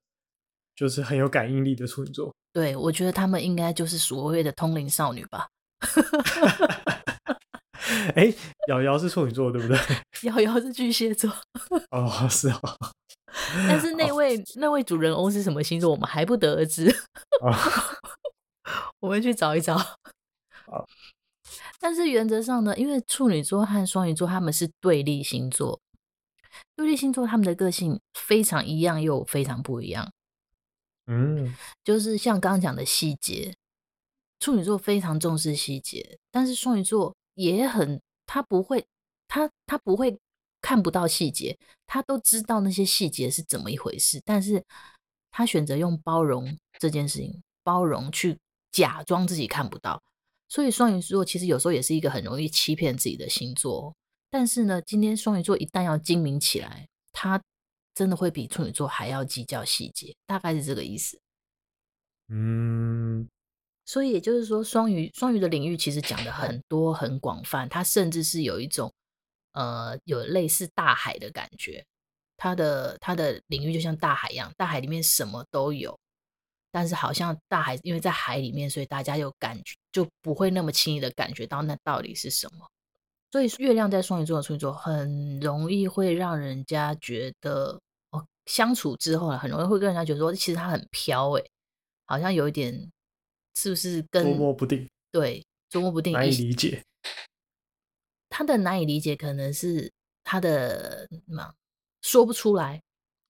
[0.75, 2.35] 就是很有感应力的处女座。
[2.55, 5.47] 对，我觉得他们应该就是所谓的通灵少女吧。
[8.15, 8.35] 哎、欸，
[8.69, 9.79] 瑶瑶是处女座，对不对？
[10.29, 11.31] 瑶瑶是巨蟹座。
[11.91, 12.61] 哦， 是哦。
[13.69, 16.95] 但是 那位那位主人翁是什么星座，我们还不得而知。
[19.01, 19.79] 我们去找一找。
[21.79, 25.81] 但是原则上呢，因为处女座和双鱼座他们是对立星座，
[26.75, 30.11] 对立星座他们的个性非常一样又非常不一样。
[31.07, 31.55] 嗯，
[31.85, 33.55] 就是像刚刚讲的细节，
[34.41, 38.87] 处女座非常重视细节，但是双鱼座也很，他不会，
[39.27, 40.19] 他他不会。
[40.61, 44.63] 看不到细节，他都知道那些细节是怎么一回事，但是
[45.31, 48.37] 他选择用包容这件事情，包容去
[48.73, 50.03] 假装自己看不到。
[50.49, 53.95] 所以双鱼座其实有时候也是一个很容易欺骗自己的星座。
[54.29, 57.41] 但是呢，今天双鱼座一旦要精明起来，他
[57.95, 61.21] 真的会比处女座还要计较细节，大概是这个意思。
[62.31, 63.29] 嗯，
[63.89, 68.93] 所以也就是说，双鱼双鱼的领域其实讲的很多很广泛，它甚至是有一种
[69.55, 71.83] 呃有类似大海的感觉，
[72.37, 75.99] 它的它的领域就像大海一样，大海里面什么都有，
[76.71, 82.69] 但是好像大海因为在海里面，所以大家有感觉就不会那么轻易的感觉到那到底是什么。
[83.33, 87.81] 所以月亮在双鱼座的处女座很容易会让人家觉得
[88.11, 91.51] 哦，相处之后呢很容易会跟人家觉得说，其实他很飘诶，
[92.05, 92.91] 好像有一点
[93.59, 94.89] 是不是跟捉摸不定？
[95.11, 96.81] 对，捉摸不定，难以理解。
[98.31, 99.91] 他的难以理解可能是
[100.23, 101.53] 他的嘛
[102.03, 102.81] 说不出来，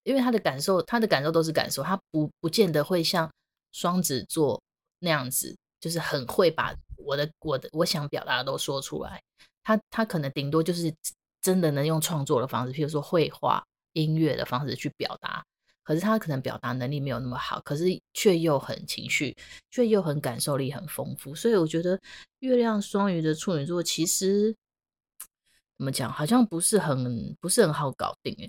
[0.03, 3.27] 因为他的感受，他的感受都是感受，他不不见得会像
[3.71, 4.61] 双子座
[4.99, 9.19] 那样子，就是很会把我的我的我想表达的都说出来。
[9.63, 10.93] 他他可能顶多就是
[11.41, 15.43] 真的能用创作的方式，譬如说绘画、音乐的方式去表达，
[15.89, 19.35] 可是他可能表达能力没有那么好，可是却又很情绪，
[19.71, 21.33] 却又很感受力很丰富。
[21.33, 21.99] 所以我觉得
[22.41, 24.55] 月亮双鱼的处女座其实
[25.79, 28.35] 怎么讲，好像不是很不是很好搞定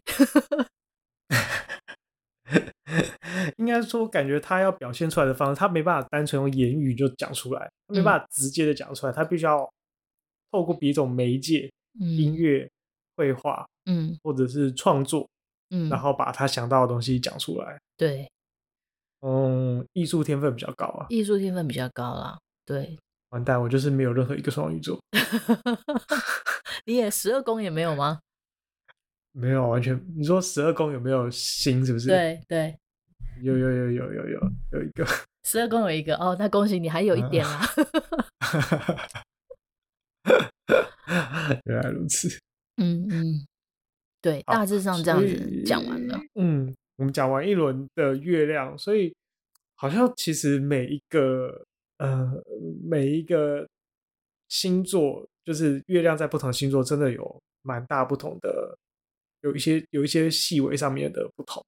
[3.57, 9.67] 应该说，感觉他要表现出来的方式，他没办法单纯用言语就讲出来，他没办法直接的讲出来，嗯、他必须要。
[10.53, 11.71] 透过别种媒介，
[12.01, 12.69] 音乐、
[13.15, 15.29] 绘画，嗯，或者是创作，
[15.71, 17.81] 嗯，然后把他想到的东西讲出来。
[17.97, 18.31] 对，
[19.23, 22.39] 嗯，艺术天分比较高啊，艺术天分比较高啦。
[22.65, 22.99] 对，
[23.31, 24.99] 完蛋，我就是没有任何一个双鱼座。
[26.87, 28.21] 你也十二宫也没有吗？
[29.33, 30.01] 没有，完全。
[30.17, 31.85] 你说十二宫有没有星？
[31.87, 32.09] 是不是？
[32.09, 32.77] 对对，
[33.43, 34.41] 有有有有有有
[34.73, 35.07] 有一个
[35.45, 37.61] 十二宫有一个哦，那恭喜你，还有一点啦。
[41.65, 42.29] 原来如此，
[42.77, 43.47] 嗯嗯，
[44.21, 46.19] 对，大致上这样子讲完了。
[46.35, 49.15] 嗯，我们讲完一轮的月亮，所以
[49.75, 51.65] 好像其实每一个
[51.99, 52.31] 呃
[52.83, 53.67] 每一个
[54.49, 58.77] 星座，就是月亮在不同星座，真的有蛮大不同的，
[59.43, 61.65] 有一些有一些细微上面的不同。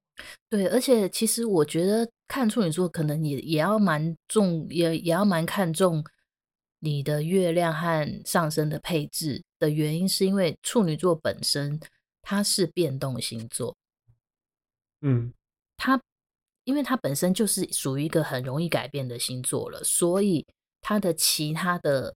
[0.50, 6.04] 对，而且其实我觉得看处女座，可能也也要蛮重，也也要蛮看重。
[6.84, 11.78] 你的月亮和上升的配置的原因，是因为处女座本身
[12.22, 13.76] 它是变动星座，
[15.02, 15.34] 嗯，
[15.76, 16.00] 它
[16.64, 20.46] 因为它本身就是属于一个很容易改变的星座了，所以
[20.80, 22.14] 它的其他的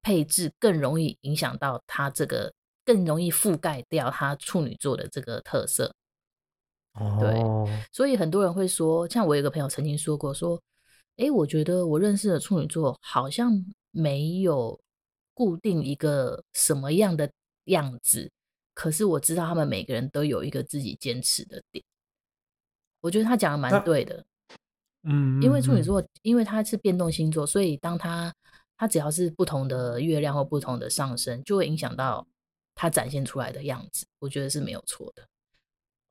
[0.00, 5.94] 配置更容易影响到它这个，更容易覆盖掉它处女座的这个特色。
[6.94, 10.60] 哦，对，所以很多人会说，像我有个朋友曾经说过，说，
[11.16, 13.64] 诶，我觉得我认识的处女座好像。
[13.92, 14.80] 没有
[15.34, 17.28] 固定一个什么样的
[17.64, 18.30] 样子，
[18.80, 21.84] 可是我知道他们每个人都有一个自己坚持的点。
[23.02, 24.24] 我觉得他讲的蛮对的，
[25.02, 28.34] 嗯，因为处女座，因为他是变动星座，所以当他
[28.78, 32.26] 他只要是不同的月亮或不同的上升，就会影响到
[32.74, 34.06] 他展现出来的样子。
[34.18, 35.28] 我觉得是没有错的。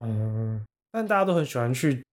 [0.02, 2.06] 嗯，但大家都很喜欢去。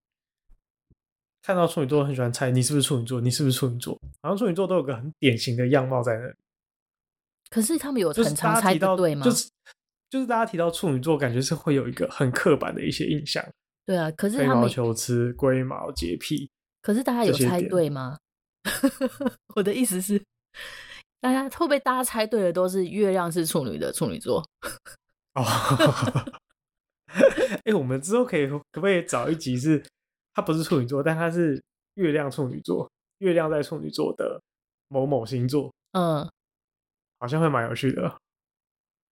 [1.43, 4.01] 看到处女座很喜欢猜你是不是处女座，你是不是处女座？
[4.23, 6.35] 好像处女座都有个很典型的样貌在那里。
[7.51, 9.23] 可是他们有很常猜到对吗？
[9.23, 9.51] 就是
[10.09, 13.45] 就是大家提到处女座，感觉是会有一个很刻板的一些印象。
[13.85, 16.51] 对啊，可是他毛求疵、龟毛、洁癖。
[16.83, 18.19] 可是大家有猜对吗？
[19.55, 20.23] 我的意思是，
[21.21, 24.45] 大家会不会大家猜对的都是月亮是处女的处女座？
[25.35, 25.45] 哦，
[27.65, 29.83] 哎，我们之后可以可不可以找一集是？
[30.35, 31.63] 他不是处女座，但他是
[31.95, 34.41] 月亮处女座，月亮在处女座的
[34.89, 36.29] 某某星座，嗯，
[37.19, 38.17] 好像会蛮有趣的。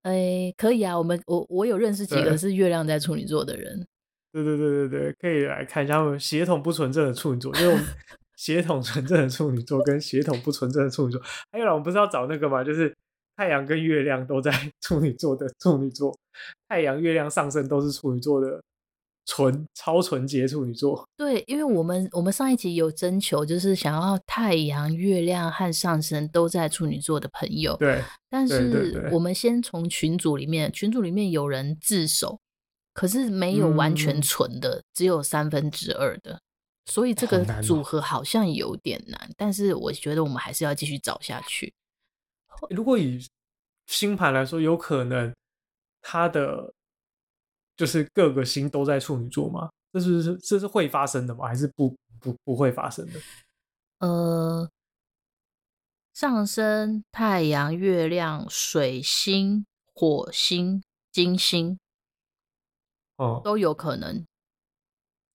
[0.04, 3.86] 哎、欸，可以啊，我们我我有认识几个是月亮在处女座的人，
[4.32, 7.86] 对对对对对，可以来看一下我们血统不纯正的处女座，因为我们
[8.38, 11.22] 血统纯正的处女座跟血统不纯正的处女座，
[11.52, 12.64] 还有啦，我们不是要找那个吗？
[12.64, 12.96] 就是
[13.36, 16.18] 太阳跟月亮都在 处女座的处女座，
[16.68, 18.62] 太阳、月亮上升都是处女座的。
[19.32, 28.04] 纯超纯洁处女座，对，因为我们我们上一集有征求，就是想要太阳、月亮和上升都在处女座的朋友，对。
[28.28, 32.40] 但是我们先从群组里面，群组里面有人自首，
[32.92, 36.42] 可是没有完全纯的，嗯、只有三分之二的，
[36.88, 39.30] 所以这个组合好像有点难。
[39.38, 41.72] 但是我觉得我们还是要继续找下去。
[42.72, 43.24] 如果以
[43.86, 45.32] 星盘来说，有可能
[46.02, 46.74] 他的。
[47.80, 49.70] 就是各个星都在处女座吗？
[49.94, 51.48] 这是是这是会发生的吗？
[51.48, 53.20] 还是不不不会发生的？
[54.00, 54.70] 呃，
[56.14, 59.66] 上升、太阳、月亮、水星、
[59.96, 61.80] 火星、金星，
[63.16, 64.26] 哦，都有可能。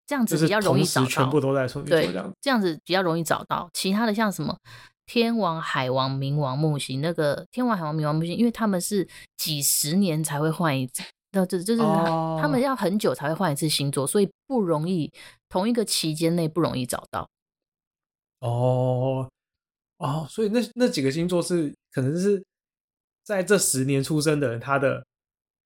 [0.05, 3.69] 这样子比较容易找到，全部都在处女座这样对，这样子比较容易找到。
[3.71, 4.59] 其他的像什么
[5.05, 11.01] 天王、海王、冥王、木星，那个天王、海王、冥王、木星，因为他们是几十年才会换一次，
[11.33, 15.11] 那这就是他们要很久才会换一次星座，所以不容易
[15.49, 17.29] 同一个期间内不容易找到。
[18.39, 19.29] 哦
[19.97, 22.41] 哦，所以那那几个星座是可能是
[23.23, 25.05] 在这十年出生的人，他的。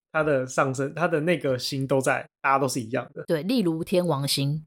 [0.10, 3.24] 他的上升，他的那个星都在，大家都是一样的。
[3.28, 4.66] 对，例如天王星，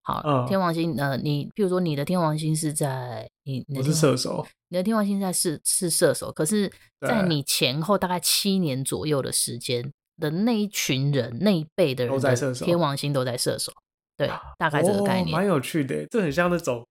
[0.00, 13.72] 好，嗯、天王星，呃，你譬如说你的天王星是在你，你我是射手，你的天王星在是是射手，可是，在你前后大概七年左右的时间的那一群人那一辈的人都在射手，天王星都在射手，
[14.16, 16.86] 对，大概这个概念，蛮、哦、有趣的，这很像那种，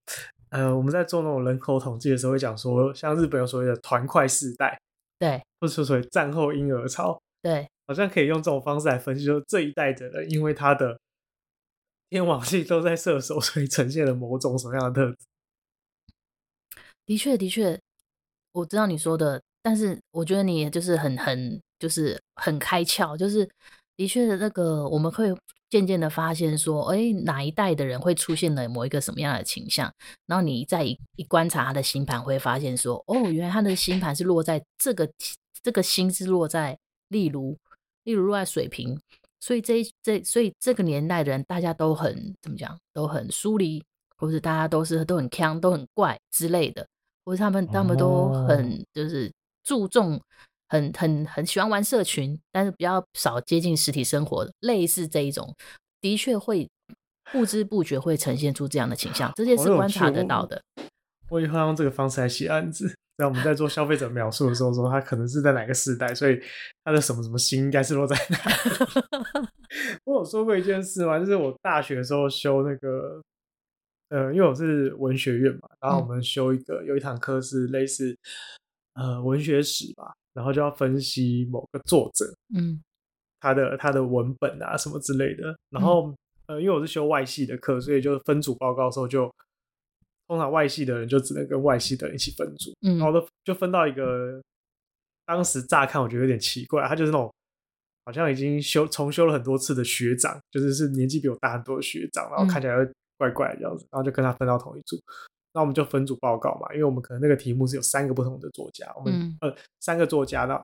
[0.49, 4.77] 呃，我们在做那种人口统计的时候会讲说，像日本有所谓的团块世代，
[5.17, 7.69] 对，或者说所谓战后婴儿潮，对。
[7.87, 10.99] 好像可以用这种方式来分析，说这一代的人，因为他的
[12.07, 15.17] 天王星都在射手，所以呈现了某种什么样的特质？
[17.03, 17.79] 的确，的确，
[18.51, 23.49] 我知道你说的，但是我觉得你就是很很就是很开窍，就是
[23.95, 25.33] 的确的那个我们会
[25.69, 29.91] 渐渐的发现说，哎，哪一代的人会出现了某一个什么样的倾向，
[30.27, 35.09] 然后你再一一观察他的星盘，会发现说，哦，原来他的星盘是落在这个
[35.63, 36.77] 这个星是落在
[37.07, 37.57] 例如。
[38.05, 38.99] 例如落在水瓶，
[39.39, 43.83] 所以这这所以这个年代的人，大家都很怎么讲，都很疏离，
[44.17, 46.87] 或者大家都是都很锵，都很怪之类的，
[47.23, 49.31] 或者他们他们都很就是
[49.63, 50.19] 注重，
[50.69, 55.53] 很很很喜欢玩社群，但是比较少接近实体生活的，类似这一种，
[55.99, 56.69] 的确会
[57.33, 60.61] 不知不觉会呈现出这样的倾向，这些是观察得到的。
[61.29, 62.95] 我以后用这个方式来写案子。
[63.17, 66.39] 在我们在做消费者描述的时候，说他可能是在哪个时代，所以
[66.85, 69.47] 他的什么什么心应该是落在哪里。
[70.05, 71.19] 我有说过一件事吗？
[71.19, 73.21] 就是我大学的时候修那个，
[74.07, 78.17] 呃，因为我是文学院嘛，然后我们修一个有一堂课是类似
[78.93, 82.25] 呃文学史吧，然后就要分析某个作者，
[82.55, 82.81] 嗯，
[83.39, 85.55] 他的他的文本啊什么之类的。
[85.69, 86.13] 然后
[86.47, 89.31] 呃，因为我是修外系的课，所以就分组报告的时候就。
[90.27, 94.39] 通常外系的人就只能跟外系的人一起分组，嗯，然后都就分到一个，
[95.25, 97.33] 当时乍看我觉得有点奇怪，他就是那种
[98.05, 104.95] 好像已经修重修了很多次的学长，就是是年纪比我大很多的学长，然后看起来会怪怪的这样子，然后就跟他分到同一组，
[105.59, 110.63] 那我们就分组报告嘛，因为我们可能那个题目是有三个不同的作家，我们、嗯、呃三个作家，那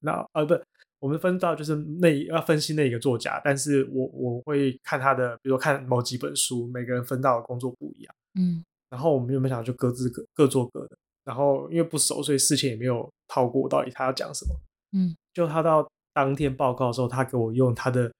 [0.00, 0.54] 那呃不，
[0.98, 8.62] 我们分到就是那要分析那一个作家，但是我我会看他的，比如说看某几本书，每个人分到的工作不一样，嗯。
[8.90, 14.54] 然后我们原本想就各自各各做各的，然后因为不熟，所以事前也没有套过到底他要讲什么。
[14.92, 18.12] 嗯，就他到当天报告的时候，他给我用他的，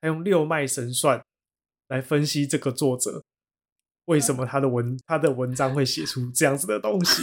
[0.00, 1.20] 他用六脉神算
[1.88, 3.22] 来分析这个作者
[4.06, 7.22] 为什么他的文他的文章会写出这样子的东西。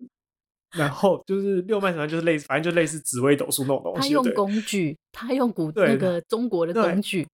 [0.76, 4.00] 然后就是六脉神算就是类似，反正就类似紫微斗数那种东西。
[4.00, 7.24] 他用工具，他用古那个中国的工具。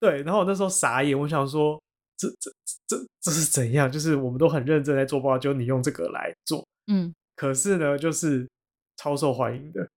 [0.00, 1.80] 对，然后我那时候傻眼，我想说。
[2.14, 2.52] 这这
[2.86, 3.90] 这这是怎样？
[3.90, 8.48] 就是我们都很认真在做报告，就你用这个来做，嗯，可是呢，就是
[8.96, 9.88] 超受欢迎的。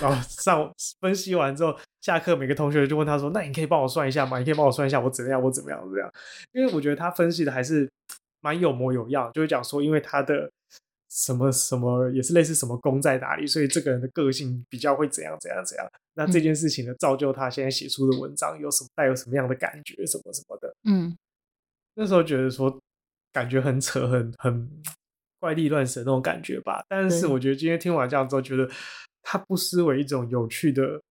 [0.00, 4.38] 然后上分析完之后，下课每个同学就问他说：“那你可以帮我算一下吗？
[4.38, 5.42] 你可以帮我算一下我怎么样？
[5.42, 5.80] 我怎么样？
[5.80, 6.12] 怎么样？”
[6.52, 7.90] 因为我觉得他分析的还是
[8.40, 10.50] 蛮有模有样，就会讲说，因为他的
[11.10, 15.88] 什么什么也是类似什么功在哪里，所以这个人的个性比较会怎样怎样怎样。
[16.14, 21.16] 那这件事情呢，造就他现在写出的文章有什么带有什么样的感觉，什么什么的，嗯。
[21.94, 22.80] 那时候觉得说，
[23.32, 24.82] 感觉很扯，很很
[25.38, 26.82] 怪力乱神那种感觉吧。
[26.88, 28.66] 但是我觉得今天听完这样之后，觉得
[29.22, 31.02] 它不失为一种有趣的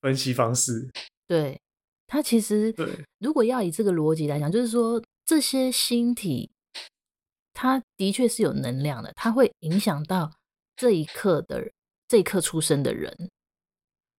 [0.00, 0.88] 分析方式。
[1.26, 1.60] 对，
[2.06, 2.88] 它其实，对，
[3.18, 6.50] 如果要以这个逻辑来讲，就是说这些星体，
[7.52, 10.32] 它的确是有能量的，它会影响到
[10.76, 11.70] 这一刻的
[12.08, 13.30] 这一刻出生的人。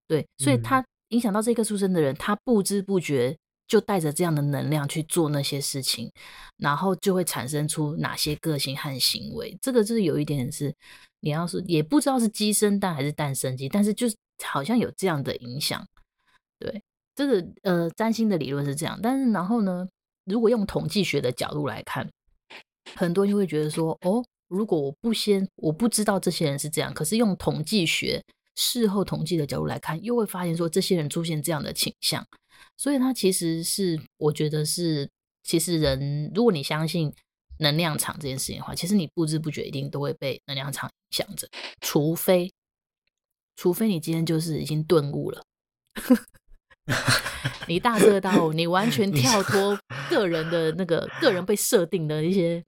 [0.08, 3.38] 对，所以它影响到这一刻出生的人，他不知不觉。
[3.68, 6.12] 就带着这样的能量去做那些事情，
[6.58, 9.58] 然后就会产生出哪些个性和行为。
[9.62, 10.74] 这个就是有一点是，
[11.22, 15.86] 你要是也不知道是鸡生蛋还是蛋生鸡，但是就是好像有这样的影响。
[16.60, 16.82] 对，
[17.16, 19.00] 这个呃，占星的理论是这样。
[19.02, 19.88] 但是然后呢，
[20.26, 22.08] 如果用统计学的角度来看，
[22.96, 28.24] 很多人就会觉得说，哦，如果我不先我不知道这些人是这样，可是用统计学
[28.56, 32.24] 事后统计的角度来看，又会发现说这些人出现这样的倾向。
[32.78, 35.10] 所以它其实是，我觉得是，
[35.44, 37.14] 其实人，如果你相信
[37.60, 41.48] 能量场这件事情的话，其实你不知不觉一定都会被能量场影响着，
[41.82, 42.52] 除非，
[43.56, 45.42] 除非你今天就是已经顿悟了，
[47.68, 49.78] 你大彻大悟，你完全 跳脱
[50.10, 52.62] 个人的那个个人被设定的一些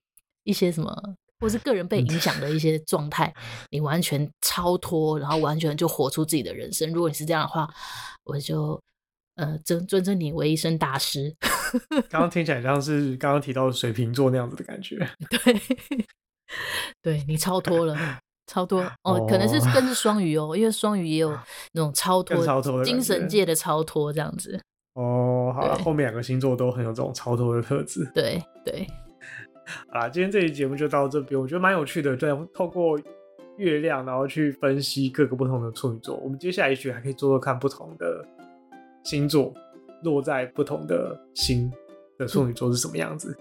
[0.43, 0.95] 一些什么，
[1.39, 3.33] 或是个人被影响的一些状态，
[3.69, 6.91] 你完全超脱，然后完全就活出自己的人生。
[6.93, 7.69] 如果你是这样的话，
[8.23, 8.81] 我就
[9.37, 11.33] 呃尊尊称你为一声大师。
[12.09, 14.97] 刚刚听起来像是刚刚提到的水瓶座那样子的感觉。
[15.29, 15.61] 对，
[17.01, 17.97] 对你超脱了。
[18.49, 21.37] 超脱哦，可能是更是双鱼哦，因为双鱼也有
[21.73, 24.57] 那种超脱、超脱精神界的超脱这样子。
[24.93, 28.09] 哦，好了，后面两个星座都很有这种超脱的特质。
[28.15, 28.87] 对对，
[29.91, 32.97] 好啦，今天这期节目就到这边，我觉得蛮有趣的，对，透过
[33.57, 36.15] 月亮然后去分析各个不同的处女座。
[36.15, 38.25] 我们接下来也许还可以做做看不同的
[39.07, 39.53] 星座
[40.03, 41.71] 落在不同的星
[42.19, 43.35] 的处女座是什么样子。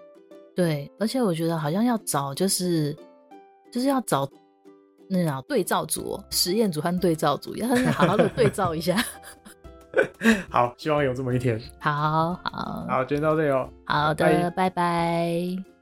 [0.54, 2.96] 对，而且我觉得好像要找就是
[3.70, 4.26] 就是要找。
[5.08, 8.96] 那叫对照组、实验组和对照组，要好好的对照一下。
[10.50, 11.60] 好，希望有这么一天。
[11.78, 13.68] 好好好，今天到这里哦。
[13.84, 14.50] 好的，拜拜。
[14.50, 15.75] 拜拜。